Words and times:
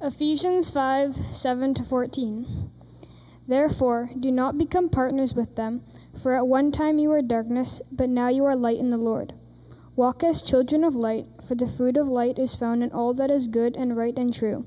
Ephesians 0.00 0.70
5 0.70 1.16
7 1.16 1.74
to 1.74 1.82
14. 1.82 2.46
Therefore, 3.48 4.08
do 4.20 4.30
not 4.30 4.56
become 4.56 4.88
partners 4.88 5.34
with 5.34 5.56
them, 5.56 5.82
for 6.14 6.34
at 6.34 6.46
one 6.46 6.70
time 6.70 7.00
you 7.00 7.08
were 7.08 7.20
darkness, 7.20 7.82
but 7.90 8.08
now 8.08 8.28
you 8.28 8.44
are 8.44 8.54
light 8.54 8.78
in 8.78 8.90
the 8.90 8.96
Lord. 8.96 9.32
Walk 9.96 10.22
as 10.22 10.40
children 10.40 10.84
of 10.84 10.94
light, 10.94 11.26
for 11.42 11.56
the 11.56 11.66
fruit 11.66 11.96
of 11.96 12.06
light 12.06 12.38
is 12.38 12.54
found 12.54 12.84
in 12.84 12.92
all 12.92 13.12
that 13.14 13.28
is 13.28 13.48
good 13.48 13.76
and 13.76 13.96
right 13.96 14.16
and 14.16 14.32
true, 14.32 14.64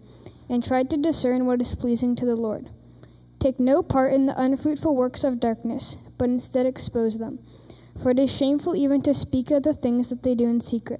and 0.50 0.62
try 0.62 0.84
to 0.84 0.98
discern 0.98 1.46
what 1.46 1.62
is 1.62 1.76
pleasing 1.76 2.14
to 2.18 2.26
the 2.26 2.36
Lord. 2.36 2.70
Take 3.40 3.58
no 3.58 3.82
part 3.82 4.14
in 4.14 4.26
the 4.26 4.38
unfruitful 4.38 4.94
works 4.94 5.24
of 5.24 5.40
darkness, 5.40 5.96
but 6.18 6.30
instead 6.30 6.66
expose 6.66 7.18
them. 7.18 7.40
For 8.04 8.12
it 8.12 8.20
is 8.20 8.36
shameful 8.36 8.76
even 8.76 9.02
to 9.04 9.14
speak 9.14 9.50
of 9.52 9.64
the 9.64 9.74
things 9.74 10.10
that 10.10 10.24
they 10.24 10.36
do 10.36 10.50
in 10.50 10.60
secret. 10.60 11.00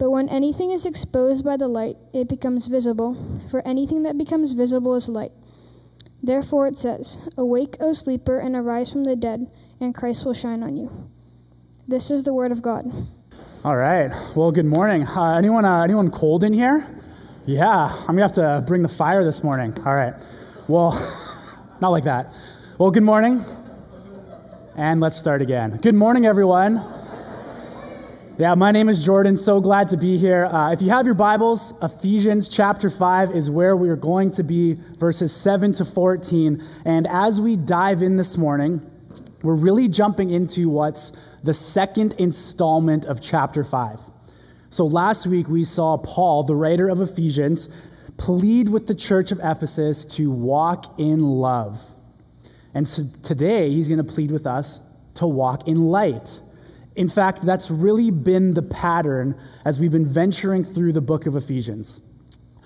But 0.00 0.10
when 0.12 0.30
anything 0.30 0.70
is 0.70 0.86
exposed 0.86 1.44
by 1.44 1.58
the 1.58 1.68
light, 1.68 1.98
it 2.14 2.26
becomes 2.26 2.68
visible, 2.68 3.14
for 3.50 3.60
anything 3.68 4.04
that 4.04 4.16
becomes 4.16 4.52
visible 4.52 4.94
is 4.94 5.10
light. 5.10 5.32
Therefore 6.22 6.68
it 6.68 6.78
says, 6.78 7.28
Awake, 7.36 7.76
O 7.80 7.92
sleeper, 7.92 8.40
and 8.40 8.56
arise 8.56 8.90
from 8.90 9.04
the 9.04 9.14
dead, 9.14 9.50
and 9.78 9.94
Christ 9.94 10.24
will 10.24 10.32
shine 10.32 10.62
on 10.62 10.74
you. 10.74 10.90
This 11.86 12.10
is 12.10 12.24
the 12.24 12.32
word 12.32 12.50
of 12.50 12.62
God. 12.62 12.86
All 13.62 13.76
right. 13.76 14.10
Well, 14.34 14.50
good 14.52 14.64
morning. 14.64 15.06
Uh, 15.06 15.34
anyone, 15.36 15.66
uh, 15.66 15.82
anyone 15.82 16.10
cold 16.10 16.44
in 16.44 16.54
here? 16.54 16.82
Yeah, 17.44 17.68
I'm 17.68 18.16
gonna 18.16 18.22
have 18.22 18.32
to 18.32 18.64
bring 18.66 18.80
the 18.80 18.88
fire 18.88 19.22
this 19.22 19.44
morning. 19.44 19.74
All 19.84 19.94
right. 19.94 20.14
Well, 20.66 20.92
not 21.82 21.90
like 21.90 22.04
that. 22.04 22.32
Well, 22.78 22.90
good 22.90 23.02
morning. 23.02 23.44
And 24.76 25.02
let's 25.02 25.18
start 25.18 25.42
again. 25.42 25.76
Good 25.76 25.94
morning, 25.94 26.24
everyone. 26.24 26.82
Yeah, 28.40 28.54
my 28.54 28.70
name 28.70 28.88
is 28.88 29.04
Jordan. 29.04 29.36
So 29.36 29.60
glad 29.60 29.90
to 29.90 29.98
be 29.98 30.16
here. 30.16 30.46
Uh, 30.46 30.72
if 30.72 30.80
you 30.80 30.88
have 30.88 31.04
your 31.04 31.14
Bibles, 31.14 31.74
Ephesians 31.82 32.48
chapter 32.48 32.88
5 32.88 33.32
is 33.32 33.50
where 33.50 33.76
we 33.76 33.90
are 33.90 33.96
going 33.96 34.30
to 34.30 34.42
be, 34.42 34.78
verses 34.96 35.36
7 35.36 35.74
to 35.74 35.84
14. 35.84 36.64
And 36.86 37.06
as 37.08 37.38
we 37.38 37.56
dive 37.56 38.00
in 38.00 38.16
this 38.16 38.38
morning, 38.38 38.80
we're 39.42 39.56
really 39.56 39.88
jumping 39.88 40.30
into 40.30 40.70
what's 40.70 41.12
the 41.42 41.52
second 41.52 42.14
installment 42.14 43.04
of 43.04 43.20
chapter 43.20 43.62
5. 43.62 44.00
So 44.70 44.86
last 44.86 45.26
week 45.26 45.46
we 45.46 45.62
saw 45.62 45.98
Paul, 45.98 46.44
the 46.44 46.56
writer 46.56 46.88
of 46.88 47.02
Ephesians, 47.02 47.68
plead 48.16 48.70
with 48.70 48.86
the 48.86 48.94
church 48.94 49.32
of 49.32 49.40
Ephesus 49.40 50.06
to 50.16 50.30
walk 50.30 50.98
in 50.98 51.20
love. 51.20 51.78
And 52.72 52.88
so 52.88 53.02
today 53.22 53.68
he's 53.68 53.88
going 53.90 54.02
to 54.02 54.10
plead 54.10 54.30
with 54.30 54.46
us 54.46 54.80
to 55.16 55.26
walk 55.26 55.68
in 55.68 55.76
light. 55.76 56.40
In 57.00 57.08
fact, 57.08 57.40
that's 57.40 57.70
really 57.70 58.10
been 58.10 58.52
the 58.52 58.60
pattern 58.60 59.34
as 59.64 59.80
we've 59.80 59.90
been 59.90 60.06
venturing 60.06 60.64
through 60.64 60.92
the 60.92 61.00
book 61.00 61.24
of 61.24 61.34
Ephesians. 61.34 62.02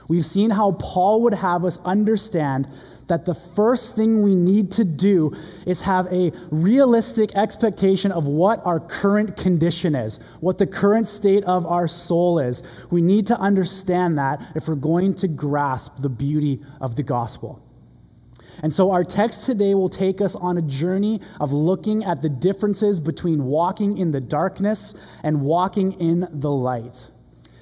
We've 0.08 0.26
seen 0.26 0.50
how 0.50 0.72
Paul 0.72 1.22
would 1.22 1.34
have 1.34 1.64
us 1.64 1.78
understand 1.84 2.66
that 3.06 3.26
the 3.26 3.34
first 3.34 3.94
thing 3.94 4.24
we 4.24 4.34
need 4.34 4.72
to 4.72 4.82
do 4.82 5.36
is 5.68 5.80
have 5.82 6.12
a 6.12 6.32
realistic 6.50 7.36
expectation 7.36 8.10
of 8.10 8.26
what 8.26 8.60
our 8.66 8.80
current 8.80 9.36
condition 9.36 9.94
is, 9.94 10.18
what 10.40 10.58
the 10.58 10.66
current 10.66 11.06
state 11.06 11.44
of 11.44 11.64
our 11.64 11.86
soul 11.86 12.40
is. 12.40 12.64
We 12.90 13.02
need 13.02 13.28
to 13.28 13.38
understand 13.38 14.18
that 14.18 14.44
if 14.56 14.66
we're 14.66 14.74
going 14.74 15.14
to 15.14 15.28
grasp 15.28 16.02
the 16.02 16.08
beauty 16.08 16.60
of 16.80 16.96
the 16.96 17.04
gospel. 17.04 17.63
And 18.62 18.72
so, 18.72 18.90
our 18.90 19.04
text 19.04 19.46
today 19.46 19.74
will 19.74 19.88
take 19.88 20.20
us 20.20 20.36
on 20.36 20.58
a 20.58 20.62
journey 20.62 21.20
of 21.40 21.52
looking 21.52 22.04
at 22.04 22.22
the 22.22 22.28
differences 22.28 23.00
between 23.00 23.44
walking 23.44 23.98
in 23.98 24.10
the 24.10 24.20
darkness 24.20 24.94
and 25.22 25.40
walking 25.40 25.92
in 25.94 26.26
the 26.30 26.52
light. 26.52 27.10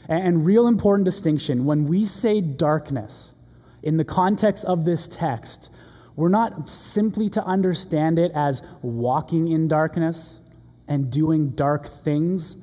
And, 0.09 0.45
real 0.45 0.67
important 0.67 1.05
distinction 1.05 1.65
when 1.65 1.87
we 1.87 2.05
say 2.05 2.41
darkness, 2.41 3.35
in 3.83 3.97
the 3.97 4.05
context 4.05 4.65
of 4.65 4.85
this 4.85 5.09
text, 5.09 5.71
we're 6.15 6.29
not 6.29 6.69
simply 6.69 7.29
to 7.31 7.45
understand 7.45 8.19
it 8.19 8.31
as 8.35 8.63
walking 8.83 9.49
in 9.49 9.67
darkness 9.67 10.41
and 10.89 11.11
doing 11.11 11.51
dark 11.51 11.87
things, 11.87 12.57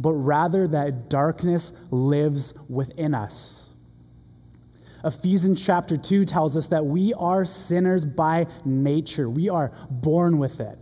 but 0.00 0.12
rather 0.12 0.66
that 0.68 1.08
darkness 1.08 1.72
lives 1.90 2.54
within 2.68 3.14
us. 3.14 3.69
Ephesians 5.04 5.64
chapter 5.64 5.96
2 5.96 6.24
tells 6.24 6.56
us 6.56 6.68
that 6.68 6.84
we 6.84 7.14
are 7.14 7.44
sinners 7.44 8.04
by 8.04 8.46
nature, 8.64 9.28
we 9.28 9.48
are 9.48 9.72
born 9.90 10.38
with 10.38 10.60
it. 10.60 10.78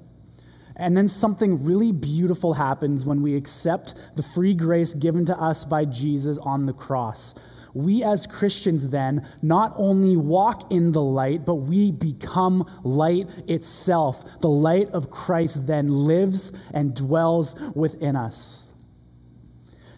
And 0.76 0.96
then 0.96 1.08
something 1.08 1.64
really 1.64 1.90
beautiful 1.90 2.54
happens 2.54 3.04
when 3.04 3.20
we 3.20 3.34
accept 3.34 3.94
the 4.14 4.22
free 4.22 4.54
grace 4.54 4.94
given 4.94 5.26
to 5.26 5.36
us 5.36 5.64
by 5.64 5.84
Jesus 5.84 6.38
on 6.38 6.66
the 6.66 6.72
cross. 6.72 7.34
We 7.74 8.04
as 8.04 8.26
Christians 8.26 8.88
then 8.88 9.26
not 9.42 9.74
only 9.76 10.16
walk 10.16 10.72
in 10.72 10.92
the 10.92 11.02
light, 11.02 11.44
but 11.44 11.56
we 11.56 11.92
become 11.92 12.68
light 12.84 13.28
itself. 13.48 14.40
The 14.40 14.48
light 14.48 14.90
of 14.90 15.10
Christ 15.10 15.66
then 15.66 15.88
lives 15.88 16.52
and 16.72 16.94
dwells 16.94 17.56
within 17.74 18.16
us. 18.16 18.67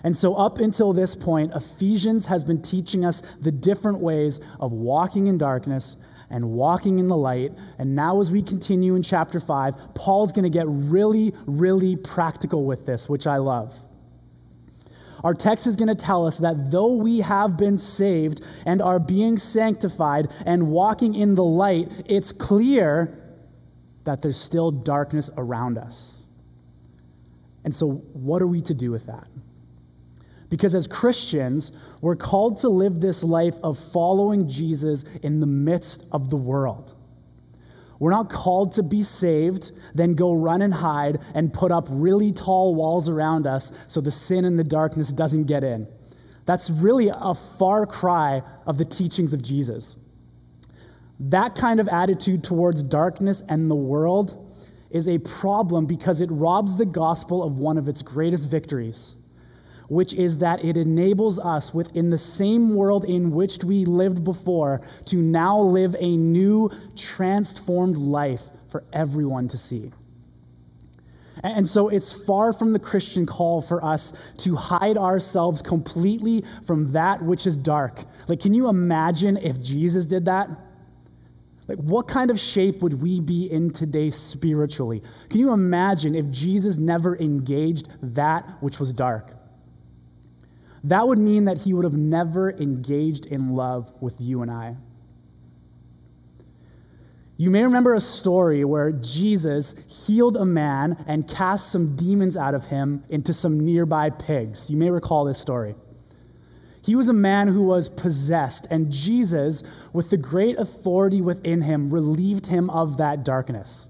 And 0.02 0.16
so, 0.16 0.34
up 0.34 0.58
until 0.58 0.92
this 0.92 1.14
point, 1.14 1.52
Ephesians 1.54 2.26
has 2.26 2.42
been 2.42 2.62
teaching 2.62 3.04
us 3.04 3.20
the 3.40 3.52
different 3.52 4.00
ways 4.00 4.40
of 4.58 4.72
walking 4.72 5.26
in 5.26 5.36
darkness 5.36 5.96
and 6.30 6.44
walking 6.44 6.98
in 6.98 7.08
the 7.08 7.16
light. 7.16 7.52
And 7.78 7.94
now, 7.94 8.20
as 8.20 8.30
we 8.30 8.42
continue 8.42 8.94
in 8.94 9.02
chapter 9.02 9.40
5, 9.40 9.94
Paul's 9.94 10.32
going 10.32 10.44
to 10.44 10.50
get 10.50 10.64
really, 10.68 11.34
really 11.46 11.96
practical 11.96 12.64
with 12.64 12.86
this, 12.86 13.08
which 13.08 13.26
I 13.26 13.36
love. 13.36 13.76
Our 15.22 15.34
text 15.34 15.66
is 15.66 15.76
going 15.76 15.88
to 15.88 15.94
tell 15.94 16.26
us 16.26 16.38
that 16.38 16.70
though 16.70 16.94
we 16.94 17.18
have 17.18 17.58
been 17.58 17.76
saved 17.76 18.42
and 18.64 18.80
are 18.80 18.98
being 18.98 19.36
sanctified 19.36 20.28
and 20.46 20.68
walking 20.68 21.14
in 21.14 21.34
the 21.34 21.44
light, 21.44 21.90
it's 22.06 22.32
clear 22.32 23.18
that 24.04 24.22
there's 24.22 24.40
still 24.40 24.70
darkness 24.70 25.28
around 25.36 25.76
us. 25.76 26.16
And 27.64 27.76
so, 27.76 27.90
what 28.14 28.40
are 28.40 28.46
we 28.46 28.62
to 28.62 28.74
do 28.74 28.90
with 28.90 29.06
that? 29.06 29.28
Because 30.50 30.74
as 30.74 30.88
Christians, 30.88 31.72
we're 32.02 32.16
called 32.16 32.58
to 32.58 32.68
live 32.68 33.00
this 33.00 33.22
life 33.22 33.54
of 33.62 33.78
following 33.78 34.48
Jesus 34.48 35.04
in 35.22 35.38
the 35.40 35.46
midst 35.46 36.06
of 36.12 36.28
the 36.28 36.36
world. 36.36 36.94
We're 38.00 38.10
not 38.10 38.30
called 38.30 38.72
to 38.72 38.82
be 38.82 39.02
saved, 39.02 39.72
then 39.94 40.14
go 40.14 40.32
run 40.32 40.62
and 40.62 40.74
hide 40.74 41.20
and 41.34 41.52
put 41.52 41.70
up 41.70 41.86
really 41.88 42.32
tall 42.32 42.74
walls 42.74 43.08
around 43.08 43.46
us 43.46 43.72
so 43.86 44.00
the 44.00 44.10
sin 44.10 44.44
and 44.44 44.58
the 44.58 44.64
darkness 44.64 45.12
doesn't 45.12 45.44
get 45.44 45.62
in. 45.62 45.86
That's 46.46 46.70
really 46.70 47.10
a 47.14 47.34
far 47.34 47.86
cry 47.86 48.42
of 48.66 48.78
the 48.78 48.84
teachings 48.84 49.32
of 49.32 49.42
Jesus. 49.42 49.98
That 51.20 51.54
kind 51.54 51.78
of 51.78 51.88
attitude 51.88 52.42
towards 52.42 52.82
darkness 52.82 53.42
and 53.48 53.70
the 53.70 53.76
world 53.76 54.50
is 54.90 55.08
a 55.08 55.18
problem 55.18 55.86
because 55.86 56.22
it 56.22 56.30
robs 56.32 56.76
the 56.76 56.86
gospel 56.86 57.44
of 57.44 57.58
one 57.58 57.78
of 57.78 57.86
its 57.86 58.02
greatest 58.02 58.50
victories 58.50 59.14
which 59.90 60.14
is 60.14 60.38
that 60.38 60.64
it 60.64 60.76
enables 60.76 61.40
us 61.40 61.74
within 61.74 62.10
the 62.10 62.18
same 62.18 62.76
world 62.76 63.04
in 63.04 63.32
which 63.32 63.58
we 63.64 63.84
lived 63.84 64.22
before 64.22 64.80
to 65.04 65.16
now 65.16 65.58
live 65.58 65.96
a 65.98 66.16
new, 66.16 66.70
transformed 66.96 67.98
life 67.98 68.44
for 68.68 68.84
everyone 68.92 69.48
to 69.48 69.58
see. 69.58 69.90
And 71.42 71.68
so 71.68 71.88
it's 71.88 72.12
far 72.24 72.52
from 72.52 72.72
the 72.72 72.78
Christian 72.78 73.26
call 73.26 73.62
for 73.62 73.84
us 73.84 74.12
to 74.38 74.54
hide 74.54 74.96
ourselves 74.96 75.60
completely 75.60 76.44
from 76.66 76.92
that 76.92 77.20
which 77.20 77.48
is 77.48 77.58
dark. 77.58 78.04
Like, 78.28 78.38
can 78.38 78.54
you 78.54 78.68
imagine 78.68 79.38
if 79.38 79.60
Jesus 79.60 80.06
did 80.06 80.26
that? 80.26 80.50
Like, 81.66 81.78
what 81.78 82.06
kind 82.06 82.30
of 82.30 82.38
shape 82.38 82.80
would 82.82 83.02
we 83.02 83.18
be 83.18 83.50
in 83.50 83.70
today 83.72 84.10
spiritually? 84.10 85.02
Can 85.30 85.40
you 85.40 85.52
imagine 85.52 86.14
if 86.14 86.30
Jesus 86.30 86.76
never 86.76 87.16
engaged 87.16 87.88
that 88.02 88.44
which 88.60 88.78
was 88.78 88.92
dark? 88.92 89.39
That 90.84 91.06
would 91.06 91.18
mean 91.18 91.44
that 91.44 91.58
he 91.58 91.74
would 91.74 91.84
have 91.84 91.94
never 91.94 92.50
engaged 92.50 93.26
in 93.26 93.54
love 93.54 93.92
with 94.00 94.16
you 94.20 94.42
and 94.42 94.50
I. 94.50 94.76
You 97.36 97.50
may 97.50 97.64
remember 97.64 97.94
a 97.94 98.00
story 98.00 98.66
where 98.66 98.92
Jesus 98.92 99.74
healed 100.06 100.36
a 100.36 100.44
man 100.44 101.02
and 101.06 101.26
cast 101.26 101.72
some 101.72 101.96
demons 101.96 102.36
out 102.36 102.54
of 102.54 102.66
him 102.66 103.02
into 103.08 103.32
some 103.32 103.60
nearby 103.60 104.10
pigs. 104.10 104.70
You 104.70 104.76
may 104.76 104.90
recall 104.90 105.24
this 105.24 105.38
story. 105.38 105.74
He 106.82 106.96
was 106.96 107.08
a 107.08 107.14
man 107.14 107.48
who 107.48 107.62
was 107.62 107.88
possessed, 107.88 108.66
and 108.70 108.92
Jesus, 108.92 109.62
with 109.92 110.10
the 110.10 110.16
great 110.16 110.58
authority 110.58 111.20
within 111.20 111.60
him, 111.60 111.90
relieved 111.90 112.46
him 112.46 112.68
of 112.70 112.98
that 112.98 113.24
darkness. 113.24 113.86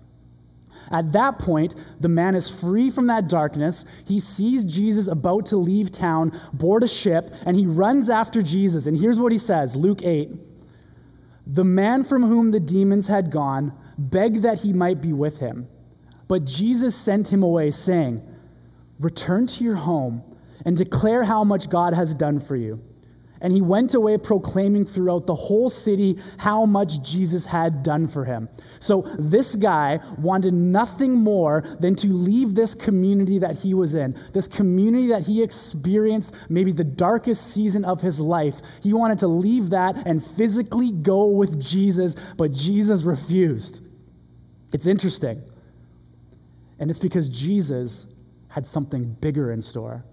At 0.90 1.12
that 1.12 1.38
point, 1.38 1.74
the 2.00 2.08
man 2.08 2.34
is 2.34 2.48
free 2.48 2.90
from 2.90 3.06
that 3.06 3.28
darkness. 3.28 3.84
He 4.06 4.18
sees 4.18 4.64
Jesus 4.64 5.06
about 5.06 5.46
to 5.46 5.56
leave 5.56 5.92
town, 5.92 6.38
board 6.52 6.82
a 6.82 6.88
ship, 6.88 7.30
and 7.46 7.56
he 7.56 7.66
runs 7.66 8.10
after 8.10 8.42
Jesus. 8.42 8.86
And 8.86 8.98
here's 8.98 9.20
what 9.20 9.32
he 9.32 9.38
says 9.38 9.76
Luke 9.76 10.02
8 10.02 10.30
The 11.46 11.64
man 11.64 12.02
from 12.02 12.22
whom 12.22 12.50
the 12.50 12.60
demons 12.60 13.06
had 13.06 13.30
gone 13.30 13.72
begged 13.98 14.42
that 14.42 14.58
he 14.58 14.72
might 14.72 15.00
be 15.00 15.12
with 15.12 15.38
him. 15.38 15.68
But 16.26 16.44
Jesus 16.44 16.96
sent 16.96 17.32
him 17.32 17.42
away, 17.42 17.70
saying, 17.70 18.22
Return 18.98 19.46
to 19.46 19.64
your 19.64 19.76
home 19.76 20.22
and 20.64 20.76
declare 20.76 21.22
how 21.24 21.44
much 21.44 21.70
God 21.70 21.94
has 21.94 22.14
done 22.14 22.38
for 22.38 22.56
you. 22.56 22.82
And 23.40 23.52
he 23.52 23.62
went 23.62 23.94
away 23.94 24.18
proclaiming 24.18 24.84
throughout 24.84 25.26
the 25.26 25.34
whole 25.34 25.70
city 25.70 26.18
how 26.38 26.66
much 26.66 27.02
Jesus 27.02 27.46
had 27.46 27.82
done 27.82 28.06
for 28.06 28.24
him. 28.24 28.48
So 28.80 29.02
this 29.18 29.56
guy 29.56 29.98
wanted 30.18 30.52
nothing 30.52 31.14
more 31.14 31.64
than 31.80 31.94
to 31.96 32.08
leave 32.08 32.54
this 32.54 32.74
community 32.74 33.38
that 33.38 33.56
he 33.56 33.72
was 33.72 33.94
in, 33.94 34.14
this 34.34 34.46
community 34.46 35.08
that 35.08 35.22
he 35.22 35.42
experienced 35.42 36.34
maybe 36.50 36.72
the 36.72 36.84
darkest 36.84 37.54
season 37.54 37.84
of 37.84 38.00
his 38.00 38.20
life. 38.20 38.60
He 38.82 38.92
wanted 38.92 39.18
to 39.18 39.28
leave 39.28 39.70
that 39.70 40.06
and 40.06 40.24
physically 40.24 40.92
go 40.92 41.26
with 41.26 41.60
Jesus, 41.60 42.16
but 42.36 42.52
Jesus 42.52 43.04
refused. 43.04 43.86
It's 44.72 44.86
interesting. 44.86 45.42
And 46.78 46.90
it's 46.90 46.98
because 46.98 47.28
Jesus 47.28 48.06
had 48.48 48.66
something 48.66 49.04
bigger 49.20 49.52
in 49.52 49.62
store 49.62 50.04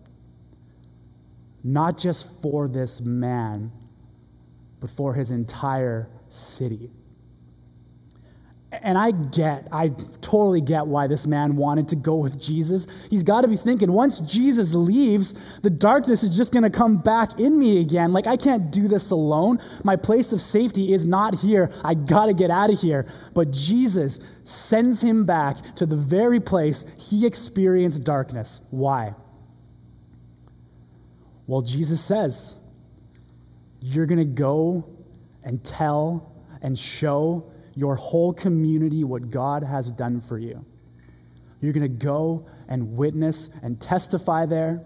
not 1.67 1.97
just 1.97 2.41
for 2.41 2.69
this 2.69 3.01
man, 3.01 3.69
but 4.79 4.89
for 4.89 5.13
his 5.13 5.31
entire 5.31 6.09
city. 6.29 6.89
And 8.71 8.97
I 8.97 9.11
get, 9.11 9.67
I 9.71 9.89
totally 10.21 10.61
get 10.61 10.87
why 10.87 11.07
this 11.07 11.27
man 11.27 11.57
wanted 11.57 11.89
to 11.89 11.97
go 11.97 12.15
with 12.15 12.41
Jesus. 12.41 12.87
He's 13.09 13.23
got 13.23 13.41
to 13.41 13.49
be 13.49 13.57
thinking, 13.57 13.91
once 13.91 14.21
Jesus 14.21 14.73
leaves, 14.73 15.33
the 15.59 15.69
darkness 15.69 16.23
is 16.23 16.37
just 16.37 16.53
going 16.53 16.63
to 16.63 16.69
come 16.69 16.99
back 16.99 17.37
in 17.37 17.59
me 17.59 17.81
again. 17.81 18.13
Like, 18.13 18.27
I 18.27 18.37
can't 18.37 18.71
do 18.71 18.87
this 18.87 19.11
alone. 19.11 19.59
My 19.83 19.97
place 19.97 20.31
of 20.31 20.39
safety 20.39 20.93
is 20.93 21.05
not 21.05 21.35
here. 21.35 21.69
I 21.83 21.95
got 21.95 22.27
to 22.27 22.33
get 22.33 22.49
out 22.49 22.69
of 22.69 22.79
here. 22.79 23.07
But 23.33 23.51
Jesus 23.51 24.21
sends 24.45 25.01
him 25.01 25.25
back 25.25 25.75
to 25.75 25.85
the 25.85 25.97
very 25.97 26.39
place 26.39 26.85
he 26.97 27.25
experienced 27.25 28.05
darkness. 28.05 28.61
Why? 28.71 29.15
Well, 31.47 31.61
Jesus 31.61 32.03
says, 32.03 32.59
you're 33.79 34.05
going 34.05 34.19
to 34.19 34.25
go 34.25 34.88
and 35.44 35.63
tell 35.63 36.33
and 36.61 36.77
show 36.77 37.51
your 37.75 37.95
whole 37.95 38.33
community 38.33 39.03
what 39.03 39.29
God 39.29 39.63
has 39.63 39.91
done 39.91 40.19
for 40.19 40.38
you. 40.38 40.65
You're 41.61 41.73
going 41.73 41.83
to 41.83 42.05
go 42.05 42.45
and 42.67 42.97
witness 42.97 43.49
and 43.63 43.79
testify 43.79 44.45
there. 44.45 44.83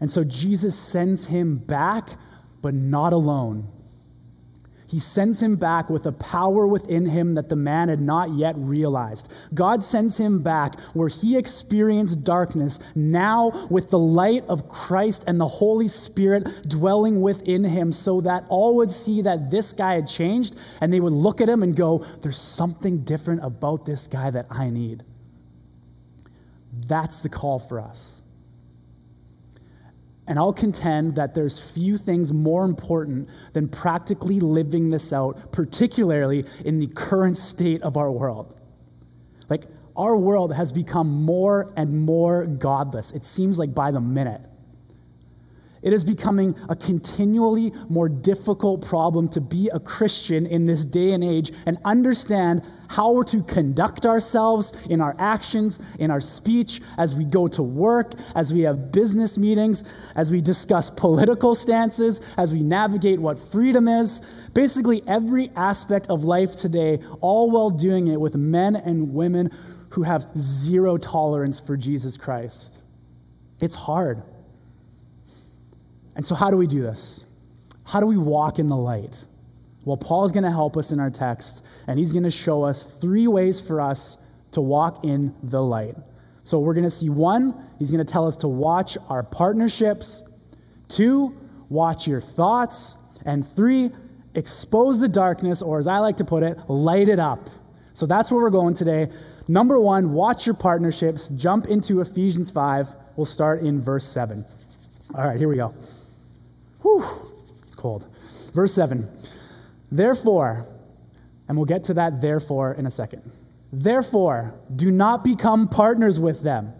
And 0.00 0.10
so 0.10 0.24
Jesus 0.24 0.78
sends 0.78 1.26
him 1.26 1.56
back, 1.56 2.08
but 2.62 2.74
not 2.74 3.12
alone 3.12 3.66
he 4.90 4.98
sends 4.98 5.40
him 5.40 5.54
back 5.54 5.88
with 5.88 6.06
a 6.06 6.12
power 6.12 6.66
within 6.66 7.06
him 7.06 7.34
that 7.34 7.48
the 7.48 7.54
man 7.54 7.88
had 7.88 8.00
not 8.00 8.30
yet 8.30 8.56
realized. 8.58 9.32
God 9.54 9.84
sends 9.84 10.16
him 10.16 10.42
back 10.42 10.80
where 10.94 11.06
he 11.06 11.36
experienced 11.36 12.24
darkness, 12.24 12.80
now 12.96 13.68
with 13.70 13.90
the 13.90 14.00
light 14.00 14.42
of 14.48 14.68
Christ 14.68 15.22
and 15.28 15.40
the 15.40 15.46
Holy 15.46 15.86
Spirit 15.86 16.68
dwelling 16.68 17.20
within 17.20 17.62
him, 17.62 17.92
so 17.92 18.20
that 18.22 18.46
all 18.48 18.74
would 18.78 18.90
see 18.90 19.22
that 19.22 19.48
this 19.48 19.72
guy 19.72 19.94
had 19.94 20.08
changed 20.08 20.56
and 20.80 20.92
they 20.92 20.98
would 20.98 21.12
look 21.12 21.40
at 21.40 21.48
him 21.48 21.62
and 21.62 21.76
go, 21.76 22.04
There's 22.22 22.40
something 22.40 23.04
different 23.04 23.44
about 23.44 23.86
this 23.86 24.08
guy 24.08 24.30
that 24.30 24.46
I 24.50 24.70
need. 24.70 25.04
That's 26.88 27.20
the 27.20 27.28
call 27.28 27.60
for 27.60 27.78
us. 27.78 28.19
And 30.26 30.38
I'll 30.38 30.52
contend 30.52 31.16
that 31.16 31.34
there's 31.34 31.72
few 31.72 31.96
things 31.96 32.32
more 32.32 32.64
important 32.64 33.28
than 33.52 33.68
practically 33.68 34.38
living 34.38 34.88
this 34.88 35.12
out, 35.12 35.52
particularly 35.52 36.44
in 36.64 36.78
the 36.78 36.86
current 36.86 37.36
state 37.36 37.82
of 37.82 37.96
our 37.96 38.12
world. 38.12 38.60
Like, 39.48 39.64
our 39.96 40.16
world 40.16 40.54
has 40.54 40.72
become 40.72 41.24
more 41.24 41.72
and 41.76 42.06
more 42.06 42.46
godless, 42.46 43.12
it 43.12 43.24
seems 43.24 43.58
like 43.58 43.74
by 43.74 43.90
the 43.90 44.00
minute. 44.00 44.46
It 45.82 45.94
is 45.94 46.04
becoming 46.04 46.54
a 46.68 46.76
continually 46.76 47.72
more 47.88 48.08
difficult 48.08 48.84
problem 48.84 49.28
to 49.30 49.40
be 49.40 49.70
a 49.72 49.80
Christian 49.80 50.44
in 50.44 50.66
this 50.66 50.84
day 50.84 51.12
and 51.12 51.24
age 51.24 51.52
and 51.64 51.78
understand 51.84 52.62
how 52.88 53.12
we're 53.12 53.24
to 53.24 53.42
conduct 53.44 54.04
ourselves 54.04 54.74
in 54.90 55.00
our 55.00 55.14
actions, 55.18 55.80
in 55.98 56.10
our 56.10 56.20
speech, 56.20 56.82
as 56.98 57.14
we 57.14 57.24
go 57.24 57.48
to 57.48 57.62
work, 57.62 58.12
as 58.34 58.52
we 58.52 58.60
have 58.62 58.92
business 58.92 59.38
meetings, 59.38 59.84
as 60.16 60.30
we 60.30 60.42
discuss 60.42 60.90
political 60.90 61.54
stances, 61.54 62.20
as 62.36 62.52
we 62.52 62.62
navigate 62.62 63.18
what 63.18 63.38
freedom 63.38 63.88
is. 63.88 64.20
Basically, 64.52 65.02
every 65.06 65.50
aspect 65.56 66.10
of 66.10 66.24
life 66.24 66.56
today, 66.56 66.98
all 67.20 67.50
while 67.50 67.70
doing 67.70 68.08
it 68.08 68.20
with 68.20 68.34
men 68.36 68.76
and 68.76 69.14
women 69.14 69.50
who 69.90 70.02
have 70.02 70.26
zero 70.36 70.98
tolerance 70.98 71.58
for 71.58 71.76
Jesus 71.76 72.18
Christ. 72.18 72.82
It's 73.60 73.74
hard. 73.74 74.22
And 76.16 76.26
so, 76.26 76.34
how 76.34 76.50
do 76.50 76.56
we 76.56 76.66
do 76.66 76.82
this? 76.82 77.24
How 77.84 78.00
do 78.00 78.06
we 78.06 78.16
walk 78.16 78.58
in 78.58 78.66
the 78.66 78.76
light? 78.76 79.24
Well, 79.84 79.96
Paul 79.96 80.24
is 80.24 80.32
going 80.32 80.44
to 80.44 80.50
help 80.50 80.76
us 80.76 80.92
in 80.92 81.00
our 81.00 81.10
text, 81.10 81.66
and 81.86 81.98
he's 81.98 82.12
going 82.12 82.24
to 82.24 82.30
show 82.30 82.62
us 82.62 82.98
three 82.98 83.26
ways 83.26 83.60
for 83.60 83.80
us 83.80 84.18
to 84.52 84.60
walk 84.60 85.04
in 85.04 85.34
the 85.42 85.62
light. 85.62 85.96
So, 86.44 86.58
we're 86.58 86.74
going 86.74 86.84
to 86.84 86.90
see 86.90 87.08
one, 87.08 87.54
he's 87.78 87.90
going 87.90 88.04
to 88.04 88.12
tell 88.12 88.26
us 88.26 88.36
to 88.38 88.48
watch 88.48 88.98
our 89.08 89.22
partnerships, 89.22 90.24
two, 90.88 91.36
watch 91.68 92.06
your 92.06 92.20
thoughts, 92.20 92.96
and 93.24 93.46
three, 93.46 93.90
expose 94.34 94.98
the 94.98 95.08
darkness, 95.08 95.62
or 95.62 95.78
as 95.78 95.86
I 95.86 95.98
like 95.98 96.16
to 96.18 96.24
put 96.24 96.42
it, 96.42 96.58
light 96.68 97.08
it 97.08 97.18
up. 97.18 97.48
So, 97.94 98.06
that's 98.06 98.30
where 98.30 98.42
we're 98.42 98.50
going 98.50 98.74
today. 98.74 99.08
Number 99.48 99.80
one, 99.80 100.12
watch 100.12 100.46
your 100.46 100.54
partnerships. 100.54 101.28
Jump 101.28 101.66
into 101.66 102.00
Ephesians 102.00 102.50
5. 102.50 102.88
We'll 103.16 103.24
start 103.24 103.62
in 103.62 103.80
verse 103.80 104.06
7. 104.06 104.44
All 105.14 105.24
right, 105.24 105.38
here 105.38 105.48
we 105.48 105.56
go. 105.56 105.74
Whew, 106.98 107.04
it's 107.62 107.74
cold. 107.74 108.06
Verse 108.52 108.74
7. 108.74 109.08
Therefore, 109.92 110.66
and 111.48 111.56
we'll 111.56 111.66
get 111.66 111.84
to 111.84 111.94
that 111.94 112.20
therefore 112.20 112.74
in 112.74 112.86
a 112.86 112.90
second. 112.90 113.30
Therefore, 113.72 114.54
do 114.76 114.90
not 114.90 115.24
become 115.24 115.68
partners 115.68 116.18
with 116.18 116.42
them. 116.42 116.72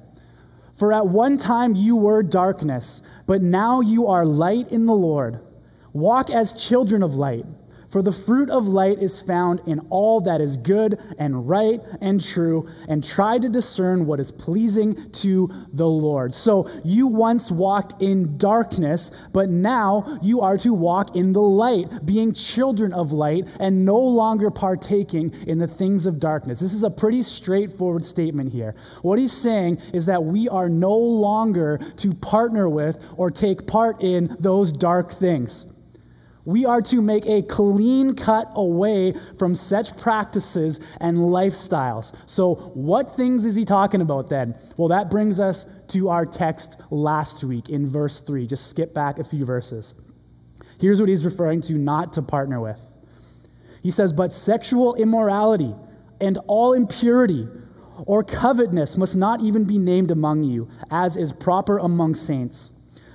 For 0.74 0.92
at 0.92 1.06
one 1.06 1.38
time 1.38 1.74
you 1.74 1.96
were 1.96 2.22
darkness, 2.22 3.02
but 3.26 3.42
now 3.42 3.80
you 3.80 4.06
are 4.08 4.24
light 4.24 4.68
in 4.72 4.86
the 4.86 4.94
Lord. 4.94 5.40
Walk 5.92 6.30
as 6.30 6.52
children 6.52 7.02
of 7.02 7.16
light. 7.16 7.44
For 7.90 8.02
the 8.02 8.12
fruit 8.12 8.50
of 8.50 8.69
light 8.69 8.98
is 9.00 9.20
found 9.20 9.62
in 9.66 9.81
all 9.90 10.20
that 10.20 10.40
is 10.40 10.56
good 10.56 11.00
and 11.19 11.48
right 11.48 11.81
and 12.00 12.25
true, 12.25 12.69
and 12.88 13.02
try 13.02 13.37
to 13.37 13.48
discern 13.48 14.06
what 14.06 14.20
is 14.20 14.31
pleasing 14.31 15.10
to 15.10 15.50
the 15.72 15.88
Lord. 15.88 16.32
So 16.32 16.70
you 16.84 17.08
once 17.08 17.50
walked 17.50 18.00
in 18.00 18.38
darkness, 18.38 19.10
but 19.32 19.50
now 19.50 20.19
you 20.22 20.40
are 20.40 20.56
to 20.58 20.72
walk 20.72 21.16
in 21.16 21.32
the 21.32 21.40
light, 21.40 22.06
being 22.06 22.32
children 22.32 22.92
of 22.92 23.10
light 23.10 23.48
and 23.58 23.84
no 23.84 23.98
longer 23.98 24.53
partaking 24.53 25.32
in 25.48 25.58
the 25.58 25.67
things 25.67 26.06
of 26.06 26.20
darkness. 26.20 26.60
This 26.60 26.74
is 26.74 26.84
a 26.84 26.91
pretty 26.91 27.22
straightforward 27.22 28.06
statement 28.06 28.53
here. 28.53 28.76
What 29.03 29.19
he's 29.19 29.32
saying 29.32 29.81
is 29.93 30.06
that 30.06 30.22
we 30.22 30.48
are 30.48 30.69
no 30.69 30.94
longer 30.96 31.81
to 31.96 32.15
partner 32.15 32.69
with 32.69 33.05
or 33.17 33.32
take 33.32 33.67
part 33.67 34.00
in 34.00 34.36
those 34.38 34.72
dark 34.72 35.10
things. 35.10 35.67
We 36.50 36.66
are 36.66 36.82
to 36.82 37.00
make 37.00 37.26
a 37.26 37.42
clean 37.42 38.14
cut 38.14 38.50
away 38.56 39.14
from 39.38 39.54
such 39.54 39.96
practices 39.96 40.80
and 41.00 41.16
lifestyles. 41.16 42.12
So, 42.26 42.56
what 42.74 43.16
things 43.16 43.46
is 43.46 43.54
he 43.54 43.64
talking 43.64 44.00
about 44.00 44.28
then? 44.28 44.58
Well, 44.76 44.88
that 44.88 45.10
brings 45.10 45.38
us 45.38 45.66
to 45.88 46.08
our 46.08 46.26
text 46.26 46.80
last 46.90 47.44
week 47.44 47.70
in 47.70 47.86
verse 47.86 48.19
3. 48.19 48.48
Just 48.48 48.69
skip 48.69 48.92
back 48.92 49.20
a 49.20 49.24
few 49.24 49.44
verses. 49.44 49.94
Here's 50.80 50.98
what 50.98 51.08
he's 51.08 51.24
referring 51.24 51.60
to 51.62 51.74
not 51.74 52.14
to 52.14 52.22
partner 52.22 52.60
with. 52.60 52.80
He 53.82 53.92
says, 53.92 54.12
But 54.12 54.32
sexual 54.32 54.96
immorality 54.96 55.72
and 56.20 56.36
all 56.48 56.72
impurity 56.72 57.46
or 58.06 58.24
covetousness 58.24 58.96
must 58.96 59.14
not 59.14 59.40
even 59.40 59.64
be 59.64 59.78
named 59.78 60.10
among 60.10 60.42
you, 60.42 60.69
as 60.90 61.16
is 61.16 61.32
proper 61.32 61.78
among 61.78 62.16
saints. 62.16 62.72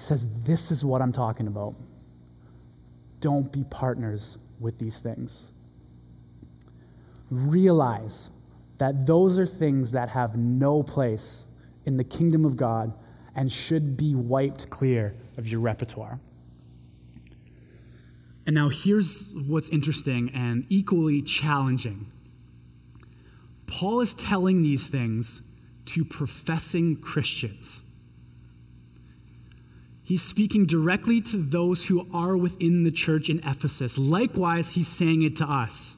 He 0.00 0.04
says, 0.04 0.26
This 0.44 0.70
is 0.70 0.82
what 0.82 1.02
I'm 1.02 1.12
talking 1.12 1.46
about. 1.46 1.74
Don't 3.20 3.52
be 3.52 3.64
partners 3.64 4.38
with 4.58 4.78
these 4.78 4.98
things. 4.98 5.50
Realize 7.30 8.30
that 8.78 9.06
those 9.06 9.38
are 9.38 9.44
things 9.44 9.90
that 9.90 10.08
have 10.08 10.36
no 10.36 10.82
place 10.82 11.44
in 11.84 11.98
the 11.98 12.04
kingdom 12.04 12.46
of 12.46 12.56
God 12.56 12.94
and 13.36 13.52
should 13.52 13.98
be 13.98 14.14
wiped 14.14 14.70
clear 14.70 15.14
of 15.36 15.46
your 15.46 15.60
repertoire. 15.60 16.18
And 18.46 18.54
now 18.54 18.70
here's 18.70 19.34
what's 19.34 19.68
interesting 19.68 20.30
and 20.34 20.64
equally 20.70 21.20
challenging. 21.20 22.10
Paul 23.66 24.00
is 24.00 24.14
telling 24.14 24.62
these 24.62 24.86
things 24.86 25.42
to 25.84 26.06
professing 26.06 26.96
Christians. 26.96 27.82
He's 30.10 30.24
speaking 30.24 30.66
directly 30.66 31.20
to 31.20 31.36
those 31.36 31.86
who 31.86 32.08
are 32.12 32.36
within 32.36 32.82
the 32.82 32.90
church 32.90 33.30
in 33.30 33.38
Ephesus. 33.46 33.96
Likewise, 33.96 34.70
he's 34.70 34.88
saying 34.88 35.22
it 35.22 35.36
to 35.36 35.44
us. 35.44 35.94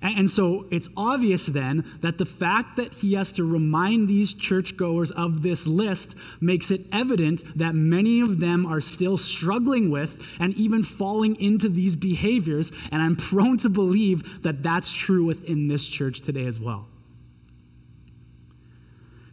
And 0.00 0.30
so 0.30 0.64
it's 0.70 0.88
obvious 0.96 1.44
then 1.44 1.84
that 2.00 2.16
the 2.16 2.24
fact 2.24 2.78
that 2.78 2.94
he 2.94 3.12
has 3.16 3.30
to 3.32 3.44
remind 3.44 4.08
these 4.08 4.32
churchgoers 4.32 5.10
of 5.10 5.42
this 5.42 5.66
list 5.66 6.16
makes 6.40 6.70
it 6.70 6.86
evident 6.90 7.42
that 7.54 7.74
many 7.74 8.20
of 8.20 8.40
them 8.40 8.64
are 8.64 8.80
still 8.80 9.18
struggling 9.18 9.90
with 9.90 10.18
and 10.40 10.54
even 10.54 10.82
falling 10.82 11.36
into 11.38 11.68
these 11.68 11.96
behaviors. 11.96 12.72
And 12.90 13.02
I'm 13.02 13.14
prone 13.14 13.58
to 13.58 13.68
believe 13.68 14.42
that 14.42 14.62
that's 14.62 14.90
true 14.90 15.26
within 15.26 15.68
this 15.68 15.86
church 15.86 16.22
today 16.22 16.46
as 16.46 16.58
well. 16.58 16.86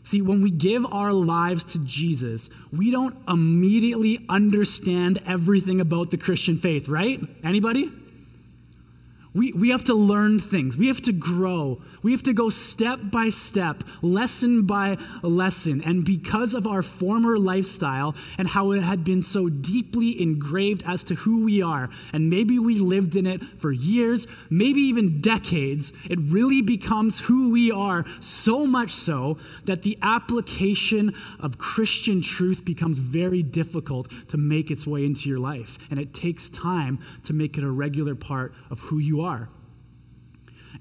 See, 0.05 0.21
when 0.21 0.43
we 0.43 0.51
give 0.51 0.85
our 0.85 1.12
lives 1.12 1.63
to 1.74 1.79
Jesus, 1.79 2.51
we 2.71 2.91
don't 2.91 3.17
immediately 3.27 4.24
understand 4.29 5.19
everything 5.25 5.81
about 5.81 6.12
the 6.12 6.17
Christian 6.17 6.57
faith, 6.57 6.88
right? 6.88 7.19
Anybody? 7.43 7.91
We, 9.36 9.51
we 9.51 9.70
have 9.72 9.84
to 9.86 9.94
learn 9.94 10.39
things. 10.39 10.77
We 10.77 10.88
have 10.88 11.01
to 11.01 11.12
grow. 11.12 11.82
We 12.01 12.13
have 12.13 12.24
to 12.24 12.34
go 12.34 12.50
step 12.50 13.00
by 13.12 13.30
step, 13.30 13.84
lesson 14.01 14.65
by 14.65 14.98
lesson. 15.22 15.84
And 15.84 16.06
because 16.06 16.54
of 16.54 16.65
our 16.65 16.82
former 16.82 17.38
lifestyle 17.38 18.15
and 18.38 18.48
how 18.48 18.72
it 18.72 18.82
had 18.82 19.04
been 19.04 19.22
so 19.22 19.50
deeply 19.50 20.22
engraved 20.22 20.84
as 20.88 21.04
to 21.06 21.15
who 21.15 21.44
we 21.44 21.62
are, 21.62 21.89
and 22.13 22.30
maybe 22.30 22.58
we 22.58 22.80
lived 22.80 23.18
in 23.18 23.27
it 23.27 23.44
for 23.44 23.74
years, 23.74 24.25
maybe 24.50 24.80
even 24.80 25.20
decades, 25.20 25.92
it 26.10 26.20
really 26.22 26.62
becomes 26.62 27.20
who 27.22 27.50
we 27.51 27.70
are, 27.70 28.06
so 28.22 28.65
much 28.65 28.92
so 28.92 29.38
that 29.65 29.82
the 29.82 29.98
application 30.01 31.13
of 31.42 31.58
Christian 31.58 32.22
truth 32.22 32.63
becomes 32.63 33.00
very 33.00 33.44
difficult 33.44 34.10
to 34.30 34.38
make 34.38 34.72
its 34.72 34.88
way 34.88 35.04
into 35.04 35.27
your 35.27 35.39
life. 35.39 35.77
And 35.92 36.00
it 36.00 36.13
takes 36.13 36.50
time 36.50 37.00
to 37.24 37.34
make 37.34 37.58
it 37.58 37.65
a 37.65 37.70
regular 37.70 38.15
part 38.15 38.54
of 38.70 38.80
who 38.80 38.98
you 38.98 39.20
are 39.20 39.25
are. 39.25 39.50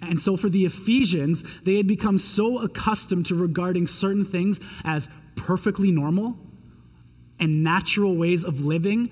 And 0.00 0.20
so 0.20 0.36
for 0.36 0.48
the 0.48 0.64
Ephesians, 0.64 1.44
they 1.62 1.76
had 1.76 1.86
become 1.86 2.18
so 2.18 2.58
accustomed 2.60 3.26
to 3.26 3.34
regarding 3.34 3.86
certain 3.86 4.24
things 4.24 4.60
as 4.84 5.08
perfectly 5.36 5.90
normal 5.90 6.36
and 7.40 7.62
natural 7.62 8.16
ways 8.16 8.44
of 8.44 8.60
living 8.64 9.10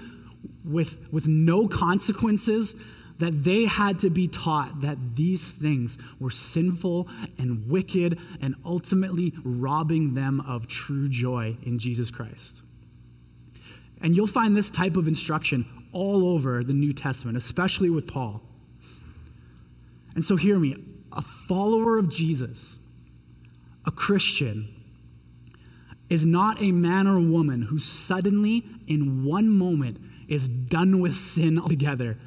with, 0.65 1.12
with 1.12 1.27
no 1.27 1.69
consequences 1.69 2.75
that 3.19 3.45
they 3.45 3.67
had 3.67 3.99
to 4.01 4.11
be 4.11 4.27
taught 4.27 4.81
that 4.81 5.17
these 5.17 5.51
things 5.51 5.97
were 6.19 6.31
sinful 6.31 7.09
and 7.39 7.69
wicked 7.69 8.19
and 8.41 8.55
ultimately 8.65 9.33
robbing 9.45 10.15
them 10.15 10.41
of 10.41 10.67
true 10.67 11.09
joy 11.09 11.57
in 11.62 11.79
Jesus 11.79 12.11
Christ. 12.11 12.62
And 14.01 14.17
you'll 14.17 14.27
find 14.27 14.57
this 14.57 14.71
type 14.71 14.97
of 14.97 15.07
instruction 15.07 15.67
all 15.93 16.27
over 16.27 16.65
the 16.65 16.73
New 16.73 16.93
Testament, 16.93 17.37
especially 17.37 17.91
with 17.91 18.09
Paul. 18.09 18.43
And 20.14 20.25
so, 20.25 20.37
hear 20.37 20.59
me 20.59 20.76
a 21.12 21.23
follower 21.23 21.99
of 21.99 22.09
Jesus, 22.09 22.76
a 23.87 23.90
Christian, 23.90 24.75
is 26.09 26.26
not 26.26 26.61
a 26.61 26.73
man 26.73 27.07
or 27.07 27.21
woman 27.21 27.62
who 27.62 27.78
suddenly, 27.78 28.64
in 28.87 29.25
one 29.25 29.49
moment, 29.49 29.99
is 30.28 30.49
done 30.49 31.00
with 31.00 31.16
sin 31.16 31.59
altogether 31.59 32.19